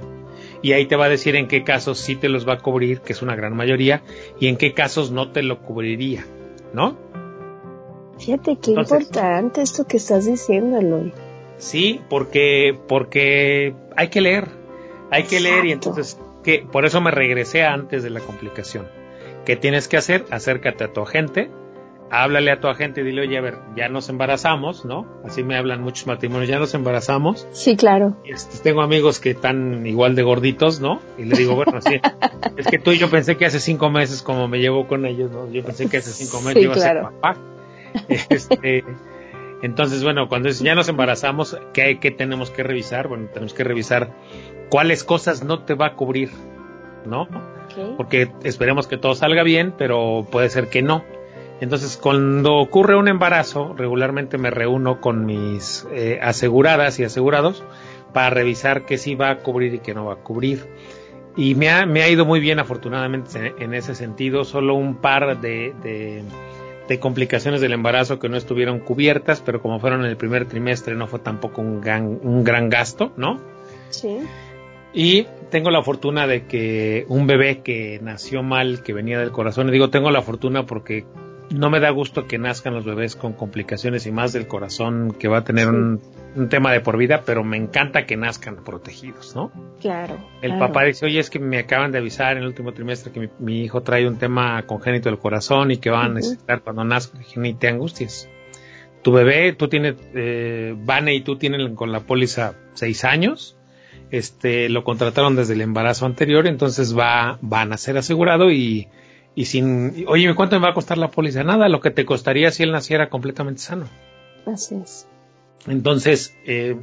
Y 0.63 0.73
ahí 0.73 0.87
te 0.87 0.97
va 0.97 1.05
a 1.05 1.09
decir 1.09 1.37
en 1.37 1.47
qué 1.47 1.63
casos 1.63 1.99
sí 1.99 2.17
te 2.17 2.29
los 2.29 2.49
va 2.49 2.55
a 2.55 2.59
cubrir, 2.59 3.01
que 3.01 3.13
es 3.13 3.23
una 3.23 3.37
gran 3.37 3.55
mayoría, 3.55 4.03
y 4.41 4.49
en 4.49 4.57
qué 4.57 4.75
casos 4.75 5.11
no 5.11 5.31
te 5.31 5.43
lo 5.43 5.61
cubriría, 5.63 6.27
¿no? 6.73 6.99
Fíjate 8.19 8.59
qué 8.61 8.73
importante 8.73 9.63
esto 9.63 9.87
que 9.87 9.97
estás 9.97 10.27
diciendo, 10.27 10.79
Eloy. 10.79 11.13
Sí, 11.59 12.01
porque, 12.09 12.77
porque 12.89 13.75
hay 13.97 14.09
que 14.09 14.21
leer, 14.21 14.49
hay 15.11 15.25
que 15.25 15.41
leer 15.41 15.67
y 15.67 15.73
entonces, 15.73 16.19
que 16.43 16.67
por 16.71 16.85
eso 16.85 17.01
me 17.01 17.11
regresé 17.11 17.65
antes 17.65 18.03
de 18.03 18.11
la 18.11 18.21
complicación. 18.21 18.89
¿Qué 19.45 19.57
tienes 19.57 19.89
que 19.89 19.97
hacer? 19.97 20.25
Acércate 20.31 20.85
a 20.85 20.93
tu 20.93 21.01
agente, 21.01 21.51
háblale 22.11 22.51
a 22.51 22.61
tu 22.61 22.69
agente 22.69 23.01
y 23.01 23.05
dile, 23.05 23.23
oye, 23.23 23.39
a 23.39 23.41
ver, 23.41 23.59
ya 23.77 23.89
nos 23.89 24.09
embarazamos, 24.09 24.85
¿no? 24.85 25.07
Así 25.25 25.43
me 25.43 25.57
hablan 25.57 25.83
muchos 25.83 26.07
matrimonios, 26.07 26.49
ya 26.49 26.59
nos 26.59 26.75
embarazamos. 26.75 27.47
Sí, 27.53 27.77
claro. 27.77 28.17
Este, 28.25 28.59
tengo 28.63 28.83
amigos 28.83 29.21
que 29.21 29.31
están 29.31 29.87
igual 29.87 30.15
de 30.17 30.23
gorditos, 30.23 30.81
¿no? 30.81 31.01
Y 31.19 31.25
le 31.25 31.37
digo, 31.37 31.55
bueno, 31.55 31.81
sí, 31.81 32.01
es 32.57 32.67
que 32.67 32.79
tú 32.79 32.93
y 32.93 32.99
yo 32.99 33.09
pensé 33.11 33.37
que 33.37 33.47
hace 33.47 33.61
cinco 33.61 33.91
meses, 33.91 34.23
como 34.23 34.49
me 34.49 34.59
llevo 34.59 34.87
con 34.89 35.07
ellos, 35.07 35.31
¿no? 35.31 35.51
Yo 35.51 35.63
pensé 35.63 35.89
que 35.89 35.99
hace 35.99 36.11
cinco 36.11 36.41
meses 36.43 36.63
iba 36.63 36.75
a 36.75 36.79
ser 36.79 37.03
papá. 37.03 37.37
Este, 38.09 38.85
entonces, 39.63 40.03
bueno, 40.03 40.29
cuando 40.29 40.49
ya 40.49 40.75
nos 40.75 40.89
embarazamos, 40.89 41.59
¿qué, 41.73 41.99
¿qué 42.01 42.11
tenemos 42.11 42.51
que 42.51 42.63
revisar? 42.63 43.09
Bueno, 43.09 43.29
tenemos 43.33 43.53
que 43.53 43.65
revisar 43.65 44.13
cuáles 44.71 45.05
cosas 45.05 45.45
no 45.45 45.65
te 45.65 45.75
va 45.75 45.87
a 45.87 45.95
cubrir, 45.95 46.31
¿no? 47.05 47.29
Porque 47.97 48.31
esperemos 48.43 48.87
que 48.87 48.97
todo 48.97 49.15
salga 49.15 49.43
bien, 49.43 49.75
pero 49.77 50.27
puede 50.31 50.51
ser 50.51 50.69
que 50.69 50.83
no. 50.83 51.05
Entonces, 51.61 51.99
cuando 51.99 52.55
ocurre 52.57 52.97
un 52.97 53.09
embarazo, 53.09 53.75
regularmente 53.77 54.39
me 54.39 54.51
reúno 54.51 55.01
con 55.01 55.27
mis 55.27 55.87
eh, 55.93 56.19
aseguradas 56.23 56.99
y 56.99 57.05
asegurados 57.05 57.63
para 58.15 58.31
revisar 58.31 58.87
qué 58.87 58.97
sí 58.97 59.15
va 59.15 59.31
a 59.31 59.39
cubrir 59.39 59.75
y 59.75 59.79
qué 59.81 59.93
no 59.93 60.07
va 60.07 60.15
a 60.15 60.17
cubrir. 60.17 60.67
Y 61.37 61.55
me 61.55 61.69
ha, 61.69 61.85
me 61.85 62.03
ha 62.03 62.09
ido 62.09 62.25
muy 62.25 62.41
bien, 62.41 62.59
afortunadamente, 62.59 63.55
en, 63.59 63.75
ese 63.75 63.95
sentido. 63.95 64.45
Solo 64.45 64.75
un 64.75 64.97
par 64.97 65.41
de, 65.41 65.75
de, 66.89 66.99
complicaciones 66.99 67.61
del 67.61 67.73
embarazo 67.73 68.19
que 68.19 68.29
no 68.29 68.37
estuvieron 68.37 68.81
cubiertas, 68.81 69.41
pero 69.41 69.63
como 69.63 69.79
fueron 69.79 70.01
en 70.01 70.11
el 70.11 70.17
primer 70.17 70.47
trimestre, 70.47 70.97
no 70.97 71.07
fue 71.07 71.21
tampoco 71.21 71.61
un 71.61 71.81
gran, 71.81 72.19
un 72.23 72.43
gran 72.43 72.69
gasto, 72.69 73.13
¿no? 73.17 73.39
Sí. 73.91 74.19
Y 74.93 75.27
tengo 75.51 75.71
la 75.71 75.83
fortuna 75.83 76.27
de 76.27 76.47
que 76.47 77.05
un 77.09 77.29
bebé 77.29 77.61
que 77.61 78.01
nació 78.03 78.43
mal, 78.43 78.83
que 78.83 78.93
venía 78.93 79.21
del 79.21 79.31
corazón, 79.31 79.69
y 79.69 79.73
digo 79.73 79.89
tengo 79.91 80.11
la 80.11 80.23
fortuna 80.23 80.67
porque 80.67 81.05
no 81.51 81.69
me 81.69 81.81
da 81.81 81.91
gusto 81.91 82.27
que 82.27 82.39
nazcan 82.39 82.75
los 82.75 82.85
bebés 82.85 83.17
con 83.17 83.33
complicaciones 83.33 84.07
y 84.07 84.13
más 84.13 84.33
del 84.33 84.47
corazón 84.47 85.13
que 85.19 85.29
va 85.29 85.39
a 85.39 85.45
tener 85.45 85.69
un, 85.69 86.01
tema 86.49 86.73
de 86.73 86.81
por 86.81 86.97
vida, 86.97 87.23
pero 87.27 87.43
me 87.43 87.57
encanta 87.57 88.07
que 88.07 88.17
nazcan 88.17 88.63
protegidos, 88.65 89.35
¿no? 89.35 89.51
Claro. 89.81 90.17
El 90.43 90.59
papá 90.59 90.85
dice, 90.85 91.07
oye, 91.07 91.19
es 91.19 91.29
que 91.29 91.41
me 91.41 91.59
acaban 91.59 91.91
de 91.91 91.99
avisar 91.99 92.37
en 92.37 92.45
el 92.45 92.49
último 92.49 92.73
trimestre 92.73 93.13
que 93.13 93.31
mi, 93.41 93.63
hijo 93.65 93.83
trae 93.83 94.07
un 94.07 94.17
tema 94.17 94.63
congénito 94.63 95.09
del 95.09 95.19
corazón 95.19 95.73
y 95.73 95.79
que 95.79 95.91
va 95.91 96.05
a 96.05 96.09
necesitar 96.09 96.63
cuando 96.63 96.85
nazca, 96.85 97.19
ni 97.35 97.55
te 97.55 97.69
angusties. 97.69 98.29
Tu 99.03 99.11
bebé, 99.11 99.53
tú 99.55 99.69
tienes, 99.69 99.97
eh, 100.15 100.75
Vane 100.77 101.15
y 101.15 101.23
tú 101.23 101.37
tienen 101.37 101.75
con 101.75 101.91
la 101.91 102.01
póliza 102.01 102.55
seis 102.75 103.05
años, 103.05 103.57
este, 104.13 104.69
lo 104.69 104.85
contrataron 104.85 105.35
desde 105.35 105.55
el 105.55 105.63
embarazo 105.63 106.07
anterior, 106.07 106.47
entonces 106.47 106.97
va, 106.97 107.39
van 107.41 107.73
a 107.73 107.77
ser 107.77 107.97
asegurado 107.97 108.53
y 108.53 108.89
y 109.35 109.45
sin, 109.47 110.05
oye, 110.09 110.35
¿cuánto 110.35 110.59
me 110.59 110.65
va 110.65 110.73
a 110.73 110.75
costar 110.75 110.99
la 110.99 111.11
póliza? 111.11 111.45
Nada, 111.45 111.69
lo 111.69 111.81
que 111.81 111.91
te 111.91 112.05
costaría 112.05 112.51
si 112.51 112.63
él 112.63 112.73
naciera 112.73 113.09
completamente 113.09 113.61
sano. 113.61 113.87
Así 114.47 114.77
es. 114.83 115.09
Entonces, 115.67 116.37
eh, 116.47 116.81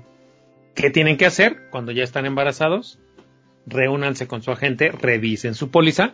¿qué 0.76 0.90
tienen 0.90 1.18
que 1.18 1.26
hacer 1.26 1.70
cuando 1.72 1.92
ya 1.92 2.04
están 2.04 2.26
embarazados? 2.26 3.00
Reúnanse 3.66 4.28
con 4.28 4.42
su 4.42 4.52
agente, 4.52 4.92
revisen 4.92 5.56
su 5.56 5.70
póliza, 5.70 6.14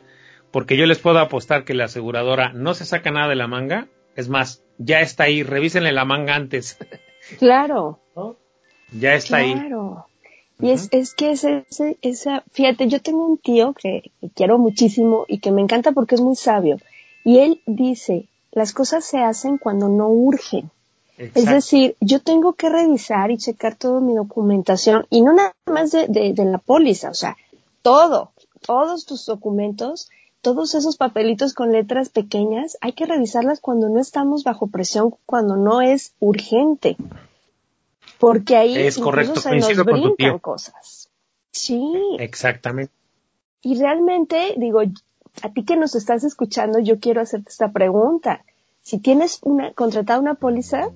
porque 0.51 0.77
yo 0.77 0.85
les 0.85 0.99
puedo 0.99 1.19
apostar 1.19 1.65
que 1.65 1.73
la 1.73 1.85
aseguradora 1.85 2.51
no 2.53 2.73
se 2.73 2.85
saca 2.85 3.11
nada 3.11 3.27
de 3.27 3.35
la 3.35 3.47
manga. 3.47 3.87
Es 4.15 4.29
más, 4.29 4.63
ya 4.77 5.01
está 5.01 5.25
ahí, 5.25 5.43
revísenle 5.43 5.91
la 5.91 6.05
manga 6.05 6.35
antes. 6.35 6.77
Claro. 7.39 7.99
Ya 8.91 9.13
está 9.13 9.37
ahí. 9.37 9.53
Claro. 9.53 10.07
Y 10.59 10.69
es, 10.69 10.87
es 10.91 11.13
que 11.13 11.31
ese, 11.31 11.65
esa, 12.01 12.43
fíjate, 12.51 12.87
yo 12.87 13.01
tengo 13.01 13.25
un 13.25 13.37
tío 13.37 13.73
que, 13.73 14.11
quiero 14.35 14.57
muchísimo 14.57 15.25
y 15.27 15.39
que 15.39 15.51
me 15.51 15.61
encanta 15.61 15.91
porque 15.91 16.15
es 16.15 16.21
muy 16.21 16.35
sabio. 16.35 16.77
Y 17.23 17.39
él 17.39 17.61
dice, 17.65 18.27
las 18.51 18.73
cosas 18.73 19.03
se 19.03 19.19
hacen 19.19 19.57
cuando 19.57 19.89
no 19.89 20.09
urgen. 20.09 20.69
Es 21.17 21.45
decir, 21.45 21.95
yo 21.99 22.21
tengo 22.21 22.53
que 22.53 22.69
revisar 22.69 23.29
y 23.29 23.37
checar 23.37 23.75
toda 23.75 23.99
mi 23.99 24.15
documentación 24.15 25.05
y 25.09 25.21
no 25.21 25.33
nada 25.33 25.53
más 25.71 25.91
de, 25.91 26.07
de, 26.07 26.45
la 26.45 26.57
póliza, 26.57 27.11
o 27.11 27.13
sea, 27.13 27.37
todo, 27.83 28.31
todos 28.65 29.05
tus 29.05 29.25
documentos, 29.27 30.09
todos 30.41 30.73
esos 30.73 30.97
papelitos 30.97 31.53
con 31.53 31.71
letras 31.71 32.09
pequeñas, 32.09 32.77
hay 32.81 32.93
que 32.93 33.05
revisarlas 33.05 33.59
cuando 33.59 33.89
no 33.89 33.99
estamos 34.01 34.43
bajo 34.43 34.67
presión, 34.67 35.13
cuando 35.27 35.55
no 35.55 35.81
es 35.81 36.13
urgente 36.19 36.97
porque 38.23 38.55
ahí 38.55 38.77
es 38.77 38.97
correcto, 38.99 39.41
se 39.41 39.53
nos 39.57 39.83
brincan 39.83 40.39
cosas. 40.39 41.09
Sí. 41.51 41.91
Exactamente. 42.19 42.93
Y 43.61 43.77
realmente, 43.77 44.53
digo, 44.55 44.79
a 45.41 45.49
ti 45.49 45.65
que 45.65 45.75
nos 45.75 45.93
estás 45.95 46.23
escuchando, 46.23 46.79
yo 46.79 47.01
quiero 47.01 47.19
hacerte 47.19 47.49
esta 47.49 47.73
pregunta. 47.73 48.45
Si 48.81 48.99
tienes 48.99 49.39
una, 49.41 49.73
contratada 49.73 50.21
una 50.21 50.35
póliza, 50.35 50.87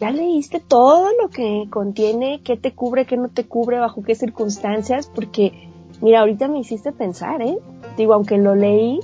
¿ya 0.00 0.10
leíste 0.10 0.58
todo 0.58 1.10
lo 1.22 1.28
que 1.28 1.68
contiene, 1.70 2.40
qué 2.42 2.56
te 2.56 2.74
cubre, 2.74 3.06
qué 3.06 3.16
no 3.16 3.28
te 3.28 3.44
cubre, 3.44 3.78
bajo 3.78 4.02
qué 4.02 4.16
circunstancias? 4.16 5.08
Porque, 5.14 5.70
mira, 6.00 6.22
ahorita 6.22 6.48
me 6.48 6.58
hiciste 6.58 6.90
pensar, 6.90 7.40
¿eh? 7.40 7.56
Digo, 7.96 8.14
aunque 8.14 8.36
lo 8.36 8.56
leí, 8.56 8.98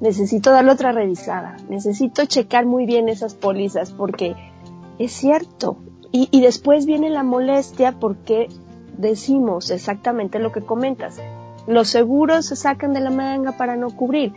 necesito 0.00 0.50
darle 0.50 0.72
otra 0.72 0.92
revisada. 0.92 1.56
Necesito 1.70 2.26
checar 2.26 2.66
muy 2.66 2.84
bien 2.84 3.08
esas 3.08 3.34
pólizas 3.34 3.90
porque 3.90 4.36
es 4.98 5.12
cierto, 5.12 5.78
y, 6.10 6.40
después 6.40 6.86
viene 6.86 7.10
la 7.10 7.22
molestia 7.22 7.92
porque 7.92 8.48
decimos 8.96 9.70
exactamente 9.70 10.38
lo 10.38 10.52
que 10.52 10.62
comentas. 10.62 11.20
Los 11.66 11.88
seguros 11.88 12.46
se 12.46 12.56
sacan 12.56 12.94
de 12.94 13.00
la 13.00 13.10
manga 13.10 13.58
para 13.58 13.76
no 13.76 13.90
cubrir, 13.90 14.32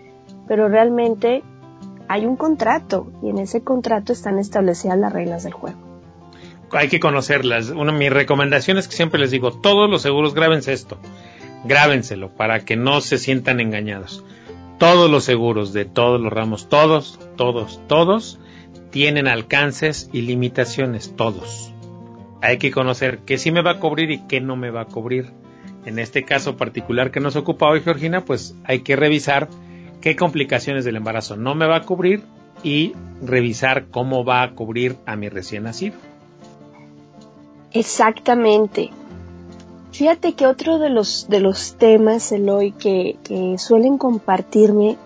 pero 0.47 0.67
realmente 0.67 1.43
hay 2.10 2.25
un 2.25 2.36
contrato 2.36 3.07
y 3.23 3.29
en 3.29 3.39
ese 3.39 3.62
contrato 3.62 4.12
están 4.12 4.38
establecidas 4.38 4.97
las 4.97 5.13
reglas 5.13 5.43
del 5.43 5.53
juego. 5.53 5.77
Hay 6.73 6.89
que 6.89 6.99
conocerlas. 6.99 7.69
Una 7.69 7.93
de 7.93 7.97
mis 7.97 8.12
recomendaciones 8.12 8.88
que 8.88 8.95
siempre 8.95 9.19
les 9.19 9.31
digo, 9.31 9.51
todos 9.51 9.89
los 9.89 10.01
seguros 10.01 10.34
grábense 10.34 10.73
esto, 10.73 10.97
grábenselo 11.63 12.29
para 12.29 12.65
que 12.65 12.75
no 12.75 12.99
se 12.99 13.17
sientan 13.17 13.62
engañados. 13.62 14.25
Todos 14.77 15.10
los 15.10 15.23
seguros 15.23 15.73
de 15.73 15.86
todos 15.86 16.19
los 16.19 16.34
ramos, 16.34 16.67
todos, 16.67 17.19
todos, 17.38 17.79
todos, 17.88 18.39
tienen 18.91 19.27
alcances 19.27 20.10
y 20.13 20.21
limitaciones, 20.21 21.15
todos. 21.15 21.73
Hay 22.41 22.57
que 22.57 22.71
conocer 22.71 23.19
qué 23.19 23.38
sí 23.38 23.51
me 23.51 23.62
va 23.62 23.71
a 23.71 23.79
cubrir 23.79 24.12
y 24.12 24.19
qué 24.27 24.41
no 24.41 24.55
me 24.55 24.71
va 24.71 24.81
a 24.81 24.86
cubrir. 24.86 25.31
En 25.86 25.97
este 25.97 26.23
caso 26.23 26.57
particular 26.57 27.12
que 27.12 27.19
nos 27.19 27.36
ocupa 27.36 27.67
hoy 27.67 27.81
Georgina, 27.81 28.25
pues 28.25 28.55
hay 28.63 28.79
que 28.81 28.95
revisar 28.95 29.47
qué 30.01 30.15
complicaciones 30.15 30.84
del 30.84 30.97
embarazo 30.97 31.36
no 31.38 31.55
me 31.55 31.67
va 31.67 31.77
a 31.77 31.81
cubrir 31.84 32.23
y 32.63 32.93
revisar 33.23 33.86
cómo 33.88 34.25
va 34.25 34.43
a 34.43 34.51
cubrir 34.51 34.97
a 35.05 35.15
mi 35.15 35.29
recién 35.29 35.63
nacido. 35.63 35.95
Exactamente. 37.71 38.89
Fíjate 39.91 40.34
que 40.34 40.47
otro 40.47 40.79
de 40.79 40.89
los, 40.89 41.27
de 41.29 41.39
los 41.39 41.75
temas, 41.75 42.31
Eloy, 42.31 42.71
que, 42.71 43.17
que 43.23 43.57
suelen 43.57 43.97
compartirme 43.97 44.97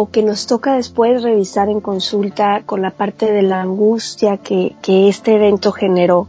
o 0.00 0.10
que 0.10 0.22
nos 0.22 0.46
toca 0.46 0.76
después 0.76 1.24
revisar 1.24 1.68
en 1.68 1.80
consulta 1.80 2.62
con 2.64 2.82
la 2.82 2.92
parte 2.92 3.32
de 3.32 3.42
la 3.42 3.60
angustia 3.60 4.36
que, 4.36 4.76
este 4.86 5.34
evento 5.34 5.72
generó, 5.72 6.28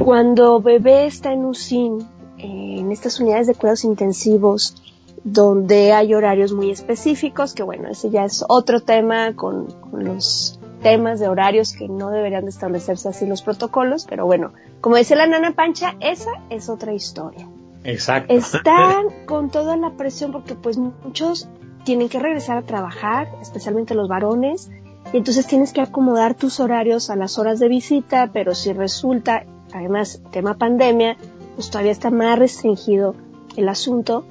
Cuando 0.00 0.60
bebé 0.60 1.06
está 1.06 1.32
en 1.32 1.44
UCIN, 1.44 2.00
eh, 2.38 2.78
en 2.80 2.90
estas 2.90 3.20
unidades 3.20 3.46
de 3.46 3.54
cuidados 3.54 3.84
intensivos, 3.84 4.82
donde 5.22 5.92
hay 5.92 6.12
horarios 6.12 6.52
muy 6.52 6.72
específicos, 6.72 7.54
que 7.54 7.62
bueno, 7.62 7.88
ese 7.88 8.10
ya 8.10 8.24
es 8.24 8.44
otro 8.48 8.80
tema 8.80 9.36
con, 9.36 9.66
con 9.66 10.04
los 10.04 10.58
temas 10.82 11.20
de 11.20 11.28
horarios 11.28 11.72
que 11.72 11.88
no 11.88 12.10
deberían 12.10 12.46
de 12.46 12.50
establecerse 12.50 13.08
así 13.08 13.26
los 13.26 13.42
protocolos, 13.42 14.06
pero 14.10 14.26
bueno, 14.26 14.52
como 14.80 14.96
dice 14.96 15.14
la 15.14 15.28
nana 15.28 15.52
Pancha, 15.52 15.94
esa 16.00 16.32
es 16.50 16.68
otra 16.68 16.92
historia. 16.92 17.48
Exacto. 17.84 18.32
Están 18.34 19.06
con 19.26 19.50
toda 19.50 19.76
la 19.76 19.90
presión 19.92 20.32
porque 20.32 20.56
pues 20.56 20.78
muchos 20.78 21.48
tienen 21.84 22.08
que 22.08 22.18
regresar 22.18 22.56
a 22.58 22.62
trabajar, 22.62 23.28
especialmente 23.40 23.94
los 23.94 24.08
varones, 24.08 24.70
y 25.12 25.18
entonces 25.18 25.46
tienes 25.46 25.72
que 25.72 25.80
acomodar 25.80 26.34
tus 26.34 26.60
horarios 26.60 27.10
a 27.10 27.16
las 27.16 27.38
horas 27.38 27.60
de 27.60 27.68
visita, 27.68 28.30
pero 28.32 28.54
si 28.54 28.72
resulta, 28.72 29.44
además, 29.72 30.20
tema 30.32 30.54
pandemia, 30.54 31.16
pues 31.54 31.70
todavía 31.70 31.92
está 31.92 32.10
más 32.10 32.38
restringido 32.38 33.14
el 33.56 33.68
asunto 33.68 34.24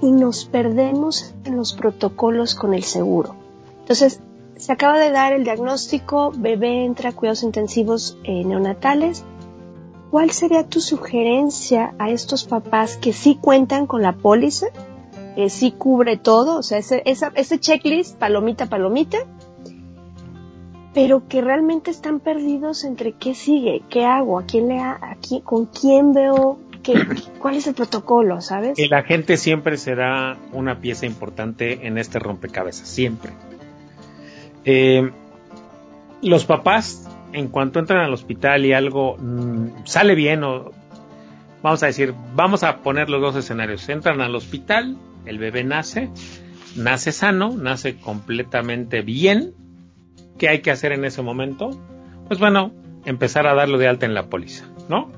y 0.00 0.12
nos 0.12 0.46
perdemos 0.46 1.34
en 1.44 1.56
los 1.56 1.74
protocolos 1.74 2.54
con 2.54 2.74
el 2.74 2.84
seguro. 2.84 3.36
Entonces, 3.80 4.20
se 4.56 4.72
acaba 4.72 4.98
de 4.98 5.10
dar 5.10 5.32
el 5.32 5.44
diagnóstico, 5.44 6.32
bebé 6.34 6.84
entra 6.84 7.10
a 7.10 7.12
cuidados 7.12 7.42
intensivos 7.42 8.16
eh, 8.24 8.44
neonatales. 8.44 9.24
¿Cuál 10.10 10.30
sería 10.30 10.66
tu 10.66 10.80
sugerencia 10.80 11.94
a 11.98 12.10
estos 12.10 12.44
papás 12.44 12.96
que 12.96 13.12
sí 13.12 13.36
cuentan 13.40 13.86
con 13.86 14.00
la 14.00 14.12
póliza, 14.12 14.68
que 15.34 15.50
sí 15.50 15.72
cubre 15.72 16.16
todo, 16.16 16.58
o 16.58 16.62
sea, 16.62 16.78
ese, 16.78 17.02
ese 17.04 17.58
checklist, 17.58 18.16
palomita, 18.18 18.66
palomita, 18.66 19.18
pero 20.94 21.26
que 21.26 21.40
realmente 21.40 21.90
están 21.90 22.20
perdidos 22.20 22.84
entre 22.84 23.12
qué 23.12 23.34
sigue, 23.34 23.82
qué 23.90 24.04
hago, 24.04 24.38
a 24.38 24.44
quién 24.46 24.68
le 24.68 24.78
aquí, 24.80 25.40
con 25.42 25.66
quién 25.66 26.12
veo, 26.12 26.58
qué, 26.82 26.94
cuál 27.40 27.56
es 27.56 27.66
el 27.66 27.74
protocolo, 27.74 28.40
¿sabes? 28.40 28.76
Que 28.76 28.88
la 28.88 29.02
gente 29.02 29.36
siempre 29.36 29.76
será 29.76 30.38
una 30.52 30.78
pieza 30.80 31.06
importante 31.06 31.86
en 31.86 31.98
este 31.98 32.20
rompecabezas, 32.20 32.88
siempre. 32.88 33.32
Eh, 34.64 35.10
los 36.22 36.44
papás, 36.46 37.08
en 37.32 37.48
cuanto 37.48 37.80
entran 37.80 38.00
al 38.04 38.14
hospital 38.14 38.64
y 38.64 38.72
algo 38.72 39.16
mm, 39.18 39.84
sale 39.84 40.14
bien 40.14 40.44
o 40.44 40.70
vamos 41.62 41.82
a 41.82 41.86
decir, 41.86 42.14
vamos 42.34 42.62
a 42.62 42.78
poner 42.82 43.10
los 43.10 43.20
dos 43.20 43.36
escenarios. 43.36 43.88
Entran 43.88 44.20
al 44.20 44.34
hospital, 44.36 44.96
el 45.26 45.38
bebé 45.38 45.64
nace, 45.64 46.10
nace 46.76 47.12
sano, 47.12 47.56
nace 47.56 47.96
completamente 47.96 49.02
bien, 49.02 49.54
¿Qué 50.38 50.48
hay 50.48 50.60
que 50.60 50.70
hacer 50.70 50.92
en 50.92 51.04
ese 51.04 51.22
momento? 51.22 51.70
Pues 52.26 52.40
bueno, 52.40 52.72
empezar 53.04 53.46
a 53.46 53.54
darlo 53.54 53.78
de 53.78 53.88
alta 53.88 54.06
en 54.06 54.14
la 54.14 54.26
póliza, 54.28 54.66
¿no? 54.88 55.10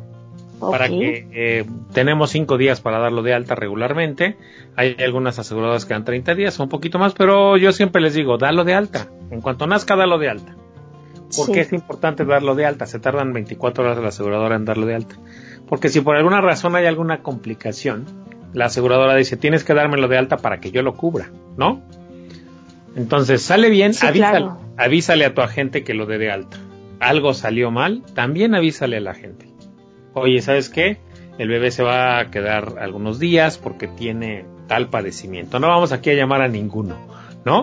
Para 0.60 0.88
que 0.88 1.28
eh, 1.32 1.64
tenemos 1.92 2.30
cinco 2.30 2.56
días 2.56 2.80
para 2.80 2.98
darlo 2.98 3.22
de 3.22 3.34
alta 3.34 3.54
regularmente. 3.54 4.38
Hay 4.74 4.96
algunas 5.04 5.38
aseguradoras 5.38 5.84
que 5.84 5.92
dan 5.92 6.04
30 6.04 6.34
días, 6.34 6.58
un 6.58 6.70
poquito 6.70 6.98
más, 6.98 7.12
pero 7.12 7.58
yo 7.58 7.72
siempre 7.72 8.00
les 8.00 8.14
digo, 8.14 8.38
dalo 8.38 8.64
de 8.64 8.74
alta. 8.74 9.08
En 9.30 9.42
cuanto 9.42 9.66
nazca, 9.66 9.96
dalo 9.96 10.18
de 10.18 10.30
alta. 10.30 10.56
¿Por 11.36 11.52
qué 11.52 11.60
es 11.60 11.72
importante 11.72 12.24
darlo 12.24 12.54
de 12.54 12.64
alta? 12.64 12.86
Se 12.86 12.98
tardan 12.98 13.34
24 13.34 13.84
horas 13.84 13.98
la 13.98 14.08
aseguradora 14.08 14.56
en 14.56 14.64
darlo 14.64 14.86
de 14.86 14.94
alta. 14.94 15.16
Porque 15.68 15.90
si 15.90 16.00
por 16.00 16.16
alguna 16.16 16.40
razón 16.40 16.74
hay 16.74 16.86
alguna 16.86 17.22
complicación, 17.22 18.06
la 18.56 18.66
aseguradora 18.66 19.14
dice, 19.14 19.36
tienes 19.36 19.64
que 19.64 19.74
dármelo 19.74 20.08
de 20.08 20.16
alta 20.16 20.38
para 20.38 20.60
que 20.60 20.70
yo 20.70 20.80
lo 20.80 20.94
cubra, 20.94 21.30
¿no? 21.58 21.82
Entonces, 22.96 23.42
sale 23.42 23.68
bien, 23.68 23.92
avísale, 24.78 25.26
a 25.26 25.34
tu 25.34 25.42
agente 25.42 25.84
que 25.84 25.92
lo 25.92 26.06
dé 26.06 26.16
de 26.16 26.30
alta. 26.30 26.56
Algo 26.98 27.34
salió 27.34 27.70
mal, 27.70 28.02
también 28.14 28.54
avísale 28.54 28.96
a 28.96 29.00
la 29.00 29.12
gente. 29.12 29.46
Oye, 30.14 30.40
¿sabes 30.40 30.70
qué? 30.70 30.96
El 31.36 31.50
bebé 31.50 31.70
se 31.70 31.82
va 31.82 32.18
a 32.18 32.30
quedar 32.30 32.76
algunos 32.80 33.18
días 33.18 33.58
porque 33.58 33.88
tiene 33.88 34.46
tal 34.68 34.88
padecimiento. 34.88 35.60
No 35.60 35.68
vamos 35.68 35.92
aquí 35.92 36.08
a 36.08 36.14
llamar 36.14 36.40
a 36.40 36.48
ninguno, 36.48 36.96
¿no? 37.44 37.62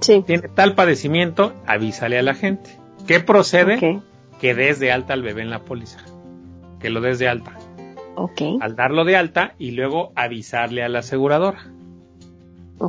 sí. 0.00 0.24
Tiene 0.26 0.48
tal 0.48 0.74
padecimiento, 0.74 1.52
avísale 1.66 2.18
a 2.18 2.22
la 2.22 2.32
gente. 2.32 2.70
¿Qué 3.06 3.20
procede? 3.20 4.00
Que 4.40 4.54
des 4.54 4.80
de 4.80 4.90
alta 4.90 5.12
al 5.12 5.20
bebé 5.20 5.42
en 5.42 5.50
la 5.50 5.66
póliza. 5.66 5.98
Que 6.80 6.88
lo 6.88 7.02
des 7.02 7.18
de 7.18 7.28
alta. 7.28 7.58
Okay. 8.22 8.58
Al 8.60 8.76
darlo 8.76 9.06
de 9.06 9.16
alta 9.16 9.54
y 9.58 9.70
luego 9.70 10.12
avisarle 10.14 10.82
a 10.82 10.90
la 10.90 10.98
aseguradora. 10.98 11.70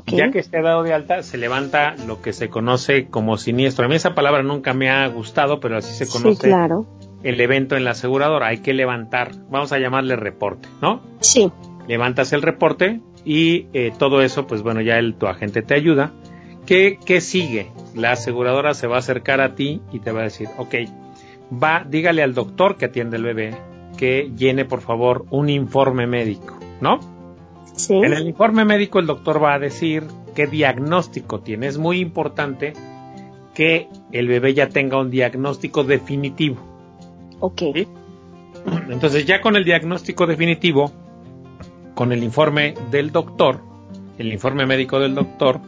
Ya 0.08 0.30
que 0.30 0.40
esté 0.40 0.62
dado 0.62 0.84
de 0.84 0.94
alta, 0.94 1.24
se 1.24 1.38
levanta 1.38 1.96
lo 2.06 2.22
que 2.22 2.34
se 2.34 2.50
conoce 2.50 3.08
como 3.08 3.38
siniestro. 3.38 3.86
A 3.86 3.88
mí 3.88 3.96
esa 3.96 4.14
palabra 4.14 4.44
nunca 4.44 4.74
me 4.74 4.90
ha 4.90 5.08
gustado, 5.08 5.62
pero 5.62 5.78
así 5.78 5.94
se 5.94 6.12
conoce 6.12 6.50
claro. 6.50 6.86
el 7.24 7.40
evento 7.40 7.78
en 7.78 7.86
la 7.86 7.92
aseguradora. 7.92 8.48
Hay 8.48 8.58
que 8.58 8.74
levantar, 8.74 9.32
vamos 9.50 9.72
a 9.72 9.80
llamarle 9.80 10.18
reporte, 10.18 10.68
¿no? 10.82 11.02
Sí. 11.22 11.50
Levantas 11.88 12.34
el 12.34 12.42
reporte 12.42 13.00
y 13.24 13.68
eh, 13.72 13.94
todo 13.98 14.22
eso, 14.22 14.48
pues 14.48 14.64
bueno, 14.64 14.82
ya 14.82 14.98
el, 14.98 15.16
tu 15.16 15.28
agente 15.28 15.62
te 15.62 15.76
ayuda. 15.76 16.12
¿Qué, 16.66 17.00
¿Qué 17.06 17.22
sigue? 17.22 17.72
La 17.96 18.12
aseguradora 18.12 18.74
se 18.74 18.88
va 18.88 18.98
a 18.98 19.00
acercar 19.00 19.40
a 19.40 19.56
ti 19.56 19.82
y 19.94 20.00
te 20.00 20.12
va 20.12 20.22
a 20.22 20.24
decir, 20.24 20.50
ok, 20.58 20.76
va, 21.52 21.86
dígale 21.88 22.22
al 22.22 22.34
doctor 22.34 22.78
que 22.78 22.86
atiende 22.86 23.16
el 23.16 23.24
bebé 23.24 23.71
que 24.02 24.32
llene 24.36 24.66
por 24.66 24.82
favor 24.82 25.28
un 25.30 25.48
informe 25.48 26.08
médico, 26.08 26.58
¿no? 26.82 27.00
En 27.88 28.14
el 28.14 28.28
informe 28.28 28.66
médico 28.66 28.98
el 28.98 29.06
doctor 29.06 29.42
va 29.42 29.54
a 29.54 29.60
decir 29.60 30.06
qué 30.34 30.48
diagnóstico 30.48 31.42
tiene. 31.42 31.68
Es 31.68 31.78
muy 31.78 32.00
importante 32.00 32.74
que 33.54 33.90
el 34.12 34.28
bebé 34.28 34.56
ya 34.56 34.70
tenga 34.70 35.00
un 35.00 35.12
diagnóstico 35.12 35.84
definitivo. 35.84 36.58
Ok. 37.42 37.62
Entonces 38.90 39.28
ya 39.28 39.40
con 39.40 39.56
el 39.56 39.66
diagnóstico 39.66 40.26
definitivo, 40.26 40.92
con 41.94 42.12
el 42.12 42.24
informe 42.24 42.74
del 42.90 43.12
doctor, 43.12 43.60
el 44.18 44.34
informe 44.34 44.66
médico 44.66 45.00
del 45.00 45.14
doctor, 45.14 45.62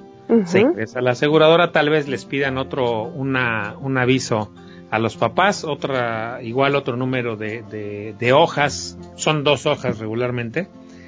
se 0.45 0.61
ingresa 0.61 0.97
a 0.97 1.01
la 1.03 1.11
aseguradora, 1.11 1.71
tal 1.71 1.91
vez 1.91 2.07
les 2.07 2.25
pidan 2.25 2.57
otro, 2.57 3.03
una, 3.03 3.75
un 3.79 3.99
aviso 3.99 4.51
a 4.93 4.99
los 4.99 5.17
papás, 5.17 5.63
otra, 5.63 6.39
igual 6.43 6.75
otro 6.75 6.95
número 6.95 7.35
de, 7.35 8.13
de 8.17 8.33
hojas, 8.33 8.97
son 9.15 9.43
dos 9.43 9.65
hojas 9.65 9.97
regularmente, 9.97 10.67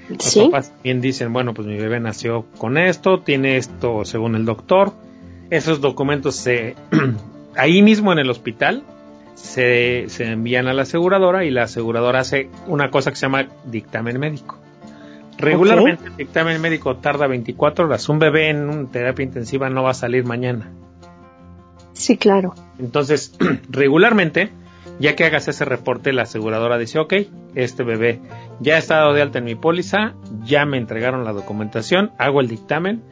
los 0.10 0.36
papás 0.36 0.72
también 0.72 1.02
dicen, 1.02 1.34
bueno, 1.34 1.54
pues 1.54 1.68
mi 1.68 1.78
bebé 1.78 2.00
nació 2.00 2.46
con 2.58 2.78
esto, 2.78 3.20
tiene 3.20 3.58
esto 3.58 4.06
según 4.06 4.36
el 4.36 4.46
doctor. 4.46 4.94
Esos 5.50 5.82
documentos 5.82 6.36
se, 6.36 6.76
ahí 7.56 7.82
mismo 7.82 8.12
en 8.12 8.20
el 8.20 8.30
hospital 8.30 8.84
se, 9.34 10.06
se 10.08 10.32
envían 10.32 10.68
a 10.68 10.74
la 10.74 10.84
aseguradora 10.84 11.44
y 11.44 11.52
la 11.52 11.64
aseguradora 11.64 12.20
hace 12.20 12.50
una 12.68 12.90
cosa 12.90 13.12
que 13.12 13.18
se 13.18 13.26
llama 13.26 13.48
dictamen 13.66 14.20
médico. 14.20 14.58
Regularmente 15.38 16.08
el 16.08 16.16
dictamen 16.16 16.62
médico 16.62 16.98
tarda 16.98 17.28
24 17.28 17.86
horas. 17.86 18.08
Un 18.08 18.20
bebé 18.20 18.50
en 18.50 18.70
una 18.70 18.90
terapia 18.90 19.24
intensiva 19.24 19.70
no 19.70 19.84
va 19.84 19.92
a 19.92 19.96
salir 19.96 20.24
mañana. 20.24 20.72
Sí, 21.96 22.18
claro. 22.18 22.54
Entonces, 22.78 23.36
regularmente 23.70 24.52
ya 25.00 25.16
que 25.16 25.26
hagas 25.26 25.48
ese 25.48 25.66
reporte, 25.66 26.14
la 26.14 26.24
aseguradora 26.24 26.78
dice, 26.78 27.00
ok, 27.00 27.14
este 27.56 27.84
bebé 27.84 28.22
ya 28.60 28.78
ha 28.78 28.82
dado 28.82 29.14
de 29.14 29.22
alta 29.22 29.40
en 29.40 29.46
mi 29.46 29.56
póliza, 29.56 30.14
ya 30.44 30.66
me 30.66 30.78
entregaron 30.78 31.26
la 31.26 31.34
documentación, 31.34 32.12
hago 32.18 32.40
el 32.40 32.48
dictamen 32.48 33.04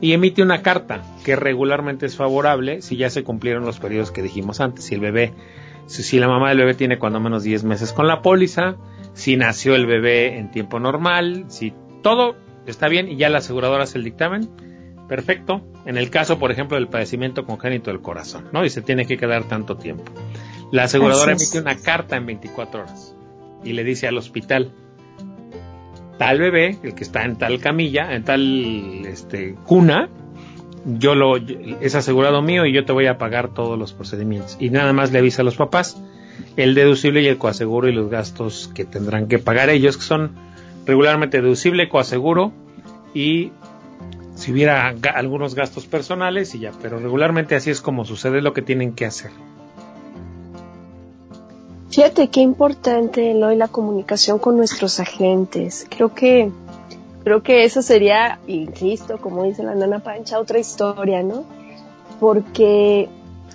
y 0.00 0.12
emite 0.12 0.42
una 0.42 0.62
carta 0.62 1.02
que 1.24 1.36
regularmente 1.36 2.06
es 2.06 2.16
favorable 2.16 2.82
si 2.82 2.96
ya 2.96 3.10
se 3.10 3.24
cumplieron 3.24 3.64
los 3.64 3.80
periodos 3.80 4.10
que 4.10 4.22
dijimos 4.22 4.60
antes. 4.60 4.84
Si 4.84 4.94
el 4.94 5.00
bebé, 5.00 5.32
si, 5.86 6.18
la 6.18 6.28
mamá 6.28 6.50
del 6.50 6.58
bebé 6.58 6.74
tiene 6.74 6.98
cuando 6.98 7.20
menos 7.20 7.42
10 7.42 7.64
meses 7.64 7.92
con 7.92 8.06
la 8.06 8.22
póliza, 8.22 8.76
si 9.14 9.36
nació 9.36 9.74
el 9.74 9.86
bebé 9.86 10.38
en 10.38 10.50
tiempo 10.50 10.78
normal, 10.80 11.46
si 11.48 11.72
todo 12.02 12.36
está 12.66 12.88
bien 12.88 13.08
y 13.08 13.16
ya 13.16 13.28
la 13.28 13.38
aseguradora 13.38 13.84
hace 13.84 13.98
el 13.98 14.04
dictamen, 14.04 14.48
perfecto. 15.08 15.62
En 15.84 15.96
el 15.96 16.10
caso, 16.10 16.38
por 16.38 16.50
ejemplo, 16.50 16.76
del 16.76 16.88
padecimiento 16.88 17.44
congénito 17.44 17.90
del 17.90 18.00
corazón, 18.00 18.48
¿no? 18.52 18.64
Y 18.64 18.70
se 18.70 18.82
tiene 18.82 19.06
que 19.06 19.16
quedar 19.16 19.44
tanto 19.44 19.76
tiempo. 19.76 20.04
La 20.70 20.84
aseguradora 20.84 21.32
emite 21.32 21.60
una 21.60 21.76
carta 21.76 22.16
en 22.16 22.26
24 22.26 22.80
horas 22.80 23.14
y 23.64 23.72
le 23.72 23.84
dice 23.84 24.08
al 24.08 24.16
hospital, 24.16 24.70
tal 26.18 26.38
bebé, 26.38 26.78
el 26.82 26.94
que 26.94 27.04
está 27.04 27.24
en 27.24 27.36
tal 27.36 27.60
camilla, 27.60 28.14
en 28.14 28.24
tal 28.24 29.04
este, 29.06 29.54
cuna, 29.66 30.08
yo 30.84 31.14
lo 31.14 31.36
es 31.36 31.94
asegurado 31.94 32.42
mío 32.42 32.66
y 32.66 32.72
yo 32.72 32.84
te 32.84 32.92
voy 32.92 33.06
a 33.06 33.18
pagar 33.18 33.54
todos 33.54 33.78
los 33.78 33.92
procedimientos. 33.92 34.56
Y 34.60 34.70
nada 34.70 34.92
más 34.92 35.12
le 35.12 35.18
avisa 35.18 35.42
a 35.42 35.44
los 35.44 35.56
papás 35.56 36.00
el 36.56 36.74
deducible 36.74 37.22
y 37.22 37.26
el 37.26 37.38
coaseguro 37.38 37.88
y 37.88 37.92
los 37.92 38.10
gastos 38.10 38.70
que 38.74 38.84
tendrán 38.84 39.28
que 39.28 39.38
pagar 39.38 39.70
ellos, 39.70 39.96
que 39.96 40.02
son 40.02 40.32
regularmente 40.86 41.40
deducible, 41.40 41.88
coaseguro 41.88 42.52
y 43.14 43.52
si 44.42 44.50
hubiera 44.50 44.92
algunos 45.14 45.54
gastos 45.54 45.86
personales 45.86 46.52
y 46.56 46.58
ya, 46.58 46.72
pero 46.82 46.98
regularmente 46.98 47.54
así 47.54 47.70
es 47.70 47.80
como 47.80 48.04
sucede 48.04 48.42
lo 48.42 48.52
que 48.52 48.60
tienen 48.60 48.92
que 48.92 49.06
hacer. 49.06 49.30
Fíjate 51.90 52.26
qué 52.28 52.40
importante 52.40 53.32
hoy 53.44 53.54
la 53.54 53.68
comunicación 53.68 54.40
con 54.40 54.56
nuestros 54.56 54.98
agentes. 54.98 55.86
Creo 55.88 56.12
que 56.12 56.50
creo 57.22 57.44
que 57.44 57.62
eso 57.62 57.82
sería, 57.82 58.40
insisto, 58.48 59.18
como 59.18 59.44
dice 59.44 59.62
la 59.62 59.76
nana 59.76 60.00
Pancha, 60.00 60.40
otra 60.40 60.58
historia, 60.58 61.22
¿no? 61.22 61.44
Porque 62.18 63.08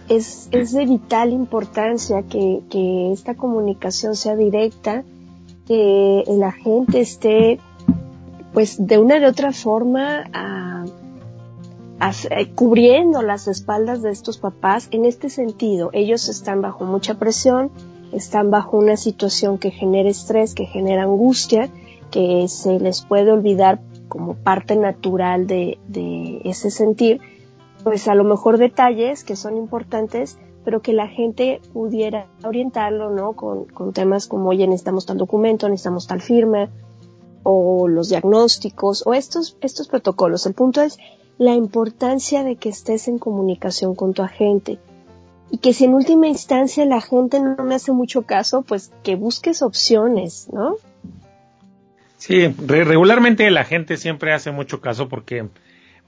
es, 0.07 0.47
es 0.53 0.71
de 0.71 0.85
vital 0.85 1.33
importancia 1.33 2.23
que, 2.23 2.61
que 2.69 3.11
esta 3.11 3.35
comunicación 3.35 4.15
sea 4.15 4.37
directa, 4.37 5.03
que 5.67 6.23
la 6.27 6.53
gente 6.53 7.01
esté, 7.01 7.59
pues, 8.57 8.87
de 8.87 8.97
una 8.97 9.19
de 9.19 9.27
otra 9.27 9.51
forma, 9.51 10.23
eh, 12.01 12.51
cubriendo 12.55 13.21
las 13.21 13.47
espaldas 13.47 14.01
de 14.01 14.09
estos 14.09 14.39
papás 14.39 14.87
en 14.89 15.05
este 15.05 15.29
sentido. 15.29 15.91
Ellos 15.93 16.27
están 16.27 16.63
bajo 16.63 16.83
mucha 16.83 17.19
presión, 17.19 17.69
están 18.11 18.49
bajo 18.49 18.75
una 18.75 18.97
situación 18.97 19.59
que 19.59 19.69
genera 19.69 20.09
estrés, 20.09 20.55
que 20.55 20.65
genera 20.65 21.03
angustia, 21.03 21.69
que 22.09 22.47
se 22.47 22.79
les 22.79 23.05
puede 23.05 23.31
olvidar 23.31 23.79
como 24.07 24.33
parte 24.33 24.75
natural 24.75 25.45
de, 25.45 25.77
de 25.87 26.41
ese 26.43 26.71
sentir, 26.71 27.21
pues 27.83 28.07
a 28.07 28.15
lo 28.15 28.23
mejor 28.23 28.57
detalles 28.57 29.23
que 29.23 29.35
son 29.35 29.55
importantes, 29.55 30.39
pero 30.65 30.81
que 30.81 30.93
la 30.93 31.07
gente 31.07 31.61
pudiera 31.73 32.25
orientarlo, 32.43 33.11
¿no? 33.11 33.33
Con, 33.33 33.65
con 33.65 33.93
temas 33.93 34.25
como, 34.25 34.49
oye, 34.49 34.65
necesitamos 34.65 35.05
tal 35.05 35.19
documento, 35.19 35.69
necesitamos 35.69 36.07
tal 36.07 36.21
firma, 36.21 36.69
o 37.49 37.87
los 37.87 38.09
diagnósticos, 38.09 39.03
o 39.07 39.13
estos, 39.13 39.55
estos 39.61 39.87
protocolos. 39.87 40.45
El 40.45 40.53
punto 40.53 40.81
es 40.81 40.97
la 41.37 41.53
importancia 41.53 42.43
de 42.43 42.57
que 42.57 42.67
estés 42.67 43.07
en 43.07 43.19
comunicación 43.19 43.95
con 43.95 44.13
tu 44.13 44.21
agente. 44.21 44.79
Y 45.49 45.59
que 45.59 45.71
si 45.71 45.85
en 45.85 45.93
última 45.93 46.27
instancia 46.27 46.83
la 46.85 46.99
gente 46.99 47.39
no 47.39 47.63
me 47.63 47.75
hace 47.75 47.93
mucho 47.93 48.23
caso, 48.23 48.63
pues 48.63 48.91
que 49.03 49.15
busques 49.15 49.61
opciones, 49.61 50.49
¿no? 50.51 50.75
Sí, 52.17 52.47
re- 52.47 52.83
regularmente 52.83 53.49
la 53.49 53.63
gente 53.63 53.95
siempre 53.95 54.33
hace 54.33 54.51
mucho 54.51 54.81
caso 54.81 55.07
porque, 55.07 55.47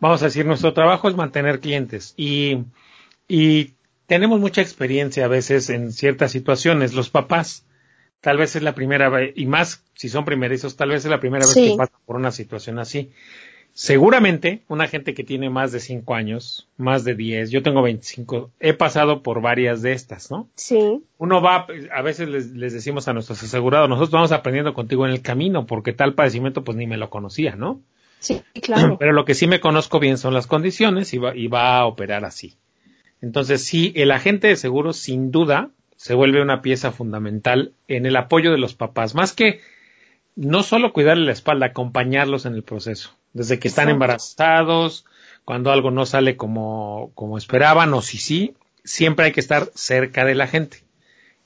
vamos 0.01 0.21
a 0.21 0.25
decir, 0.25 0.45
nuestro 0.45 0.73
trabajo 0.73 1.07
es 1.07 1.15
mantener 1.15 1.61
clientes 1.61 2.15
y, 2.17 2.65
y 3.29 3.75
tenemos 4.07 4.41
mucha 4.41 4.61
experiencia 4.61 5.23
a 5.23 5.29
veces 5.29 5.69
en 5.69 5.93
ciertas 5.93 6.31
situaciones. 6.31 6.93
Los 6.93 7.09
papás, 7.09 7.63
tal 8.21 8.37
vez 8.37 8.55
es 8.55 8.63
la 8.63 8.75
primera 8.75 9.09
vez, 9.09 9.33
y 9.35 9.45
más 9.45 9.83
si 9.93 10.09
son 10.09 10.25
primerizos, 10.25 10.75
tal 10.75 10.89
vez 10.89 11.05
es 11.05 11.11
la 11.11 11.19
primera 11.19 11.45
Sí. 11.45 11.61
vez 11.61 11.71
que 11.71 11.77
pasan 11.77 11.99
por 12.05 12.15
una 12.15 12.31
situación 12.31 12.79
así. 12.79 13.11
Seguramente, 13.73 14.63
una 14.67 14.87
gente 14.87 15.13
que 15.13 15.23
tiene 15.23 15.49
más 15.49 15.71
de 15.71 15.79
5 15.79 16.13
años, 16.15 16.67
más 16.75 17.03
de 17.05 17.15
10, 17.15 17.49
yo 17.49 17.61
tengo 17.63 17.81
25, 17.81 18.51
he 18.59 18.73
pasado 18.73 19.23
por 19.23 19.41
varias 19.41 19.81
de 19.81 19.93
estas, 19.93 20.31
¿no? 20.31 20.49
Sí, 20.55 21.01
uno 21.17 21.41
va, 21.41 21.65
a 21.95 22.01
veces 22.01 22.27
les, 22.27 22.47
les 22.51 22.73
decimos 22.73 23.07
a 23.07 23.13
nuestros 23.13 23.41
asegurados, 23.41 23.87
nosotros 23.87 24.11
vamos 24.11 24.31
aprendiendo 24.33 24.73
contigo 24.73 25.05
en 25.05 25.13
el 25.13 25.21
camino, 25.21 25.65
porque 25.65 25.93
tal 25.93 26.13
padecimiento 26.13 26.63
pues 26.63 26.77
ni 26.77 26.87
me 26.87 26.97
lo 26.97 27.09
conocía, 27.09 27.55
¿no? 27.55 27.81
sí, 28.19 28.41
claro. 28.61 28.97
Pero 28.99 29.13
lo 29.13 29.23
que 29.23 29.33
sí 29.35 29.47
me 29.47 29.61
conozco 29.61 29.99
bien 29.99 30.17
son 30.17 30.33
las 30.33 30.45
condiciones 30.47 31.13
y 31.13 31.17
va, 31.19 31.33
y 31.35 31.47
va 31.47 31.77
a 31.77 31.85
operar 31.85 32.25
así. 32.25 32.57
Entonces 33.21 33.63
sí, 33.63 33.93
el 33.95 34.11
agente 34.11 34.47
de 34.47 34.55
seguros 34.57 34.97
sin 34.97 35.31
duda 35.31 35.69
se 35.99 36.13
vuelve 36.13 36.41
una 36.41 36.61
pieza 36.61 36.93
fundamental 36.93 37.73
en 37.89 38.05
el 38.05 38.15
apoyo 38.15 38.53
de 38.53 38.57
los 38.57 38.73
papás, 38.73 39.15
más 39.15 39.33
que 39.33 39.59
no 40.37 40.63
solo 40.63 40.93
cuidarle 40.93 41.25
la 41.25 41.33
espalda, 41.33 41.65
acompañarlos 41.65 42.45
en 42.45 42.53
el 42.53 42.63
proceso, 42.63 43.17
desde 43.33 43.59
que 43.59 43.67
están 43.67 43.89
Exacto. 43.89 43.95
embarazados, 43.95 45.05
cuando 45.43 45.73
algo 45.73 45.91
no 45.91 46.05
sale 46.05 46.37
como, 46.37 47.11
como 47.15 47.37
esperaban 47.37 47.93
o 47.93 48.01
si 48.01 48.17
sí, 48.17 48.55
siempre 48.85 49.25
hay 49.25 49.31
que 49.33 49.41
estar 49.41 49.71
cerca 49.75 50.23
de 50.23 50.35
la 50.35 50.47
gente. 50.47 50.85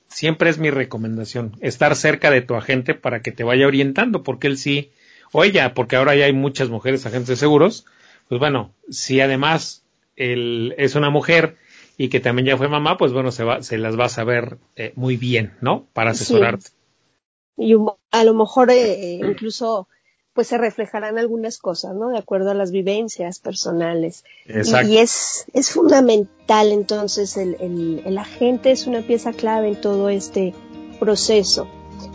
Siempre 0.08 0.52
es 0.52 0.60
mi 0.60 0.70
recomendación, 0.70 1.58
estar 1.62 1.96
cerca 1.96 2.30
de 2.30 2.42
tu 2.42 2.54
agente 2.54 2.94
para 2.94 3.24
que 3.24 3.32
te 3.32 3.44
vaya 3.44 3.66
orientando, 3.66 4.22
porque 4.22 4.46
él 4.46 4.60
sí, 4.60 4.92
o 5.32 5.44
ella, 5.44 5.74
porque 5.74 5.96
ahora 5.96 6.14
ya 6.14 6.26
hay 6.26 6.34
muchas 6.34 6.70
mujeres 6.70 7.08
agentes 7.08 7.30
de 7.30 7.38
seguros, 7.38 7.88
pues 8.30 8.38
bueno, 8.38 8.72
si 8.88 9.20
además 9.20 9.84
él 10.16 10.76
es 10.78 10.94
una 10.94 11.10
mujer 11.10 11.58
y 11.98 12.10
que 12.10 12.20
también 12.20 12.48
ya 12.48 12.58
fue 12.58 12.68
mamá, 12.68 12.98
pues 12.98 13.14
bueno, 13.14 13.32
se, 13.32 13.44
va, 13.44 13.62
se 13.62 13.78
las 13.78 14.00
va 14.00 14.06
a 14.06 14.10
saber 14.10 14.58
eh, 14.76 14.94
muy 14.96 15.18
bien, 15.18 15.54
¿no? 15.62 15.88
Para 15.94 16.12
asesorarte. 16.12 16.70
y 17.58 17.76
a 18.12 18.24
lo 18.24 18.34
mejor 18.34 18.72
eh, 18.72 19.20
incluso 19.24 19.88
pues 20.34 20.48
se 20.48 20.58
reflejarán 20.58 21.20
algunas 21.20 21.60
cosas, 21.60 21.94
¿no? 21.96 22.10
De 22.10 22.18
acuerdo 22.18 22.50
a 22.50 22.56
las 22.56 22.72
vivencias 22.72 23.40
personales. 23.40 24.24
Y, 24.48 24.54
Exacto. 24.54 24.92
y 24.92 24.98
es, 24.98 25.46
es 25.54 25.70
fundamental 25.70 26.72
entonces 26.72 27.38
el, 27.38 27.56
el, 27.60 28.02
el 28.04 28.18
agente 28.18 28.72
es 28.72 28.88
una 28.88 29.02
pieza 29.02 29.32
clave 29.32 29.68
en 29.68 29.80
todo 29.80 30.10
este 30.10 30.56
proceso. 31.00 31.68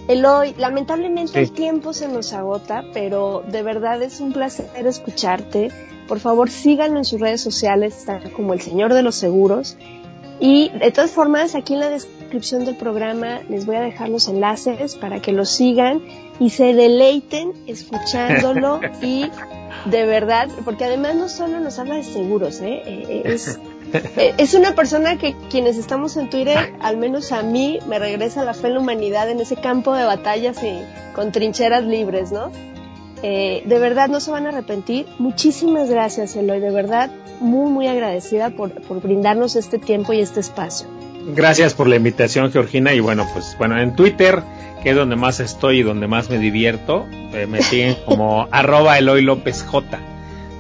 Eloy, 0.09 0.55
lamentablemente 0.59 1.33
Sí. 1.35 1.39
el 1.39 1.53
tiempo 1.53 1.93
se 1.93 2.09
nos 2.09 2.33
agota, 2.33 2.83
pero 2.93 3.45
de 3.47 3.63
verdad 3.63 4.03
es 4.03 4.21
un 4.21 4.33
placer 4.33 4.67
escucharte. 4.87 5.71
Por 6.09 6.19
favor, 6.19 6.51
síganlo 6.51 6.99
en 6.99 7.05
sus 7.05 7.21
redes 7.21 7.43
sociales, 7.43 7.99
está 7.99 8.21
como 8.35 8.55
el 8.55 8.61
Señor 8.63 8.95
de 8.95 9.03
los 9.03 9.15
Seguros. 9.15 9.77
Y 10.41 10.71
de 10.71 10.91
todas 10.93 11.11
formas, 11.11 11.55
aquí 11.55 11.75
en 11.75 11.81
la 11.81 11.91
descripción 11.91 12.65
del 12.65 12.77
programa 12.77 13.41
les 13.49 13.67
voy 13.67 13.77
a 13.77 13.81
dejar 13.83 14.09
los 14.09 14.29
enlaces 14.29 14.97
para 14.97 15.21
que 15.21 15.33
lo 15.33 15.45
sigan 15.45 16.01
y 16.41 16.51
se 16.51 16.73
deleiten 16.75 17.53
escuchándolo 17.67 18.81
y 19.03 19.31
de 19.87 20.07
verdad, 20.07 20.49
porque 20.65 20.85
además 20.85 21.17
no 21.17 21.29
solo 21.29 21.61
nos 21.61 21.79
habla 21.79 21.97
de 21.97 22.05
seguros, 22.05 22.61
¿eh? 22.61 22.83
Eh, 22.87 23.23
es, 23.25 23.57
eh, 23.57 23.61
es 24.39 24.55
una 24.55 24.75
persona 24.75 25.19
que 25.19 25.35
quienes 25.51 25.77
estamos 25.77 26.17
en 26.17 26.31
Twitter, 26.31 26.75
al 26.81 26.97
menos 26.97 27.33
a 27.33 27.43
mí, 27.43 27.79
me 27.89 27.99
regresa 27.99 28.45
la 28.45 28.55
fe 28.55 28.69
en 28.69 28.75
la 28.75 28.81
humanidad 28.81 29.31
en 29.31 29.41
ese 29.41 29.57
campo 29.57 29.95
de 29.95 30.05
batallas 30.05 30.63
y 30.63 30.81
con 31.15 31.33
trincheras 31.33 31.85
libres, 31.85 32.33
¿no? 32.33 32.51
Eh, 33.23 33.63
de 33.65 33.79
verdad 33.79 34.09
no 34.09 34.21
se 34.21 34.31
van 34.31 34.47
a 34.47 34.51
arrepentir. 34.51 35.07
Muchísimas 35.19 35.91
gracias, 35.91 36.37
Eloy, 36.37 36.61
de 36.61 36.71
verdad 36.71 37.11
muy, 37.41 37.71
muy 37.71 37.87
agradecida 37.87 38.51
por, 38.51 38.73
por 38.83 39.01
brindarnos 39.01 39.57
este 39.57 39.79
tiempo 39.79 40.13
y 40.13 40.21
este 40.21 40.41
espacio. 40.41 40.89
Gracias 41.35 41.75
por 41.75 41.89
la 41.89 41.97
invitación, 41.97 42.51
Georgina. 42.51 42.95
Y 42.95 43.01
bueno, 43.01 43.27
pues 43.33 43.57
bueno, 43.59 43.79
en 43.81 43.95
Twitter, 43.95 44.43
que 44.83 44.91
es 44.91 44.97
donde 44.97 45.17
más 45.17 45.41
estoy 45.41 45.81
y 45.81 45.83
donde 45.83 46.07
más 46.07 46.31
me 46.31 46.39
divierto, 46.39 47.07
eh, 47.33 47.47
me 47.47 47.63
siguen 47.63 47.97
como 48.07 48.49
arroba 48.51 48.99
Eloy 48.99 49.23
López 49.23 49.63
J, 49.63 49.99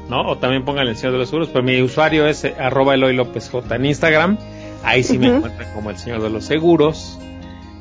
¿no? 0.09 0.23
O 0.31 0.39
también 0.39 0.65
pongan 0.65 0.87
el 0.89 0.97
Señor 0.97 1.13
de 1.13 1.19
los 1.19 1.29
Seguros, 1.29 1.49
pero 1.53 1.63
mi 1.65 1.81
usuario 1.83 2.27
es 2.27 2.45
eh, 2.45 2.55
arroba 2.59 2.95
Eloy 2.95 3.15
López 3.15 3.49
J 3.51 3.75
en 3.77 3.85
Instagram. 3.87 4.39
Ahí 4.85 5.03
sí 5.03 5.19
me 5.19 5.27
encuentran 5.29 5.73
como 5.75 5.91
el 5.91 5.99
Señor 5.99 6.23
de 6.23 6.31
los 6.31 6.45
Seguros. 6.45 7.19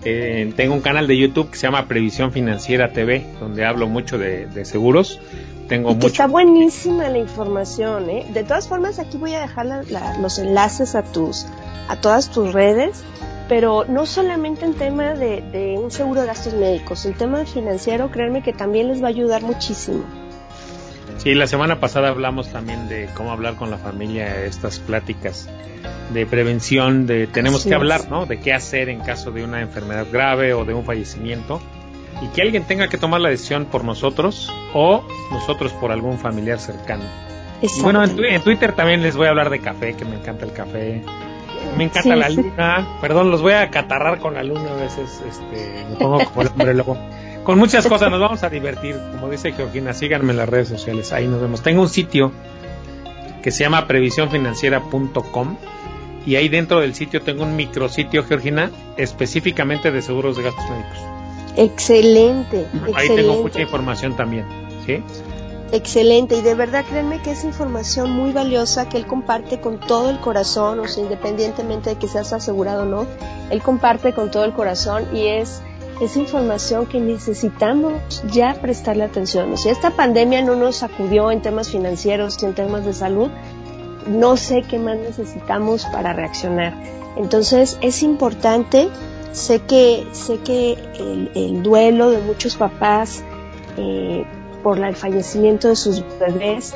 Eh, 0.04 0.54
tengo 0.56 0.74
un 0.74 0.82
canal 0.82 1.08
de 1.08 1.18
YouTube 1.18 1.50
que 1.52 1.58
se 1.58 1.64
llama 1.68 1.88
Previsión 1.88 2.32
Financiera 2.32 2.92
TV, 2.94 3.26
donde 3.40 3.66
hablo 3.66 3.88
mucho 3.88 4.18
de, 4.18 4.46
de 4.48 4.64
seguros. 4.66 5.20
Tengo 5.68 5.92
Y 5.92 5.96
que 6.00 6.08
está 6.08 6.28
buenísima 6.28 7.10
la 7.10 7.18
información, 7.18 8.10
¿eh? 8.10 8.26
De 8.34 8.44
todas 8.44 8.68
formas, 8.70 9.00
aquí 9.00 9.18
voy 9.18 9.34
a 9.34 9.42
dejar 9.42 9.66
la- 9.66 9.84
la- 9.90 10.18
los 10.20 10.40
enlaces 10.40 10.96
a 10.96 11.04
tus, 11.04 11.46
a 11.90 11.98
todas 11.98 12.30
tus 12.32 12.54
redes, 12.54 13.04
pero 13.50 13.84
no 13.90 14.06
solamente 14.06 14.64
en 14.66 14.76
tema 14.76 15.14
de, 15.14 15.42
de 15.42 15.78
un 15.78 15.92
seguro 15.92 16.22
de 16.22 16.28
gastos 16.28 16.54
médicos, 16.54 17.06
el 17.06 17.16
tema 17.16 17.44
financiero, 17.46 18.10
créanme 18.10 18.44
que 18.44 18.54
también 18.54 18.88
les 18.88 19.02
va 19.02 19.08
a 19.08 19.10
ayudar 19.10 19.42
muchísimo. 19.42 20.04
Sí, 21.18 21.34
la 21.34 21.48
semana 21.48 21.80
pasada 21.80 22.10
hablamos 22.10 22.50
también 22.52 22.88
de 22.88 23.10
cómo 23.16 23.32
hablar 23.32 23.56
con 23.56 23.70
la 23.72 23.78
familia, 23.78 24.44
estas 24.46 24.80
pláticas 24.80 25.50
de 26.14 26.26
prevención, 26.26 27.06
de 27.08 27.28
tenemos 27.28 27.62
Así 27.62 27.70
que 27.70 27.76
es. 27.76 27.80
hablar, 27.82 28.10
¿no? 28.10 28.26
De 28.26 28.40
qué 28.40 28.54
hacer 28.54 28.90
en 28.90 29.00
caso 29.02 29.32
de 29.32 29.44
una 29.44 29.62
enfermedad 29.62 30.06
grave 30.12 30.54
o 30.54 30.64
de 30.64 30.74
un 30.74 30.86
fallecimiento 30.86 31.60
y 32.22 32.28
que 32.28 32.42
alguien 32.44 32.64
tenga 32.64 32.88
que 32.88 32.98
tomar 32.98 33.20
la 33.22 33.30
decisión 33.30 33.66
por 33.66 33.84
nosotros 33.84 34.52
o 34.74 35.04
nosotros 35.32 35.74
por 35.74 35.92
algún 35.92 36.18
familiar 36.18 36.60
cercano. 36.60 37.04
Y 37.62 37.82
bueno, 37.82 38.04
en, 38.04 38.16
tu- 38.16 38.24
en 38.24 38.42
Twitter 38.42 38.74
también 38.74 39.02
les 39.02 39.16
voy 39.18 39.26
a 39.26 39.32
hablar 39.32 39.50
de 39.50 39.60
café, 39.60 39.94
que 39.96 40.06
me 40.06 40.16
encanta 40.16 40.46
el 40.46 40.54
café. 40.54 41.02
Me 41.76 41.86
encanta 41.86 42.14
Sí, 42.14 42.20
la 42.20 42.30
sí. 42.30 42.36
luna. 42.38 42.88
Perdón, 43.02 43.32
los 43.32 43.42
voy 43.42 43.54
a 43.54 43.70
catarrar 43.72 44.20
con 44.20 44.36
la 44.36 44.44
luna 44.44 44.72
a 44.72 44.76
veces. 44.76 45.22
Este, 45.28 45.84
me 45.90 45.96
pongo 45.96 46.20
como 46.26 46.42
el 46.44 46.48
hombre 46.50 46.74
lobo. 46.76 46.98
Con 47.48 47.60
muchas 47.60 47.88
cosas 47.88 48.12
nos 48.12 48.20
vamos 48.20 48.44
a 48.44 48.50
divertir. 48.50 49.00
Como 49.14 49.30
dice 49.30 49.54
Georgina, 49.54 49.94
síganme 49.94 50.32
en 50.32 50.38
las 50.38 50.50
redes 50.50 50.68
sociales. 50.68 51.14
Ahí 51.14 51.30
nos 51.30 51.40
vemos. 51.40 51.64
Tengo 51.64 51.82
un 51.82 51.88
sitio 51.88 52.34
que 53.42 53.52
se 53.52 53.64
llama 53.64 53.88
previsiónfinanciera.com 53.88 55.56
y 56.26 56.36
ahí 56.36 56.50
dentro 56.50 56.82
del 56.82 56.94
sitio 56.94 57.22
tengo 57.22 57.44
un 57.44 57.56
micrositio, 57.56 58.26
Georgina, 58.26 58.70
específicamente 58.98 59.92
de 59.92 60.02
seguros 60.02 60.36
de 60.36 60.44
gastos 60.44 60.70
médicos. 60.70 60.98
Excelente, 61.56 62.68
Ahí 62.94 63.08
tengo 63.16 63.42
mucha 63.42 63.62
información 63.62 64.18
también. 64.18 64.46
¿sí? 64.86 65.02
excelente. 65.72 66.36
Y 66.36 66.42
de 66.42 66.54
verdad, 66.54 66.84
créanme 66.84 67.22
que 67.22 67.32
es 67.32 67.46
información 67.46 68.12
muy 68.12 68.34
valiosa 68.34 68.90
que 68.90 68.98
él 68.98 69.08
comparte 69.08 69.62
con 69.62 69.80
todo 69.80 70.10
el 70.10 70.20
corazón, 70.20 70.82
o 70.82 70.88
sea, 70.90 71.02
independientemente 71.02 71.92
de 71.92 71.96
que 71.96 72.10
seas 72.10 72.34
asegurado 72.34 72.84
o 72.84 72.86
no, 72.86 73.08
él 73.50 73.62
comparte 73.62 74.12
con 74.12 74.32
todo 74.32 74.44
el 74.44 74.52
corazón 74.52 75.06
y 75.16 75.28
es 75.28 75.62
es 76.02 76.16
información 76.16 76.86
que 76.86 77.00
necesitamos 77.00 78.24
ya 78.32 78.56
prestarle 78.62 79.04
atención. 79.04 79.52
O 79.54 79.58
sea, 79.58 79.72
esta 79.72 79.92
pandemia 79.92 80.42
no 80.42 80.56
nos 80.56 80.78
sacudió 80.78 81.32
en 81.32 81.42
temas 81.42 81.70
financieros 81.70 82.42
en 82.44 82.54
temas 82.54 82.86
de 82.86 82.94
salud, 82.94 83.30
no 84.08 84.38
sé 84.38 84.64
qué 84.64 84.80
más 84.80 84.98
necesitamos 84.98 85.86
para 85.86 86.14
reaccionar. 86.14 86.74
Entonces 87.18 87.78
es 87.82 88.04
importante, 88.04 88.90
sé 89.32 89.60
que, 89.60 90.08
sé 90.12 90.38
que 90.40 90.74
el, 90.74 91.32
el 91.36 91.64
duelo 91.64 92.12
de 92.12 92.20
muchos 92.20 92.56
papás 92.56 93.24
eh, 93.78 94.26
por 94.64 94.80
el 94.80 94.96
fallecimiento 94.96 95.68
de 95.68 95.76
sus 95.76 96.04
bebés 96.20 96.76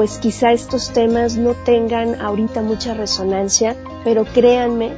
pues 0.00 0.16
quizá 0.16 0.52
estos 0.52 0.92
temas 0.94 1.36
no 1.36 1.52
tengan 1.52 2.18
ahorita 2.22 2.62
mucha 2.62 2.94
resonancia, 2.94 3.76
pero 4.02 4.24
créanme 4.24 4.92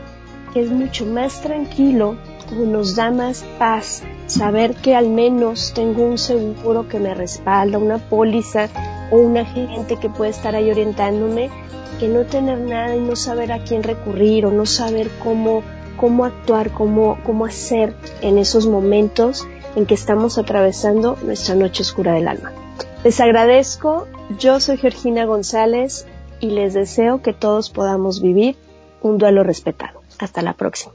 que 0.52 0.60
es 0.60 0.70
mucho 0.70 1.04
más 1.06 1.40
tranquilo 1.40 2.16
nos 2.54 2.96
da 2.96 3.10
más 3.10 3.44
paz 3.58 4.02
saber 4.26 4.74
que 4.74 4.94
al 4.94 5.08
menos 5.08 5.72
tengo 5.74 6.04
un 6.04 6.18
seguro 6.18 6.88
que 6.88 6.98
me 6.98 7.14
respalda, 7.14 7.78
una 7.78 7.98
póliza 7.98 8.68
o 9.10 9.18
un 9.18 9.36
agente 9.36 9.96
que 9.96 10.08
puede 10.08 10.30
estar 10.30 10.54
ahí 10.54 10.70
orientándome, 10.70 11.50
que 11.98 12.08
no 12.08 12.24
tener 12.24 12.58
nada 12.58 12.96
y 12.96 13.00
no 13.00 13.16
saber 13.16 13.52
a 13.52 13.62
quién 13.62 13.82
recurrir 13.82 14.46
o 14.46 14.50
no 14.50 14.66
saber 14.66 15.10
cómo, 15.22 15.62
cómo 15.96 16.24
actuar, 16.24 16.70
cómo, 16.72 17.18
cómo 17.24 17.44
hacer 17.44 17.94
en 18.20 18.38
esos 18.38 18.66
momentos 18.66 19.46
en 19.76 19.86
que 19.86 19.94
estamos 19.94 20.38
atravesando 20.38 21.16
nuestra 21.22 21.54
noche 21.54 21.82
oscura 21.82 22.14
del 22.14 22.28
alma. 22.28 22.52
Les 23.04 23.20
agradezco, 23.20 24.06
yo 24.38 24.60
soy 24.60 24.76
Georgina 24.76 25.24
González 25.24 26.06
y 26.40 26.50
les 26.50 26.74
deseo 26.74 27.22
que 27.22 27.32
todos 27.32 27.70
podamos 27.70 28.20
vivir 28.20 28.56
un 29.00 29.18
duelo 29.18 29.42
respetado. 29.42 30.00
Hasta 30.18 30.42
la 30.42 30.54
próxima. 30.54 30.94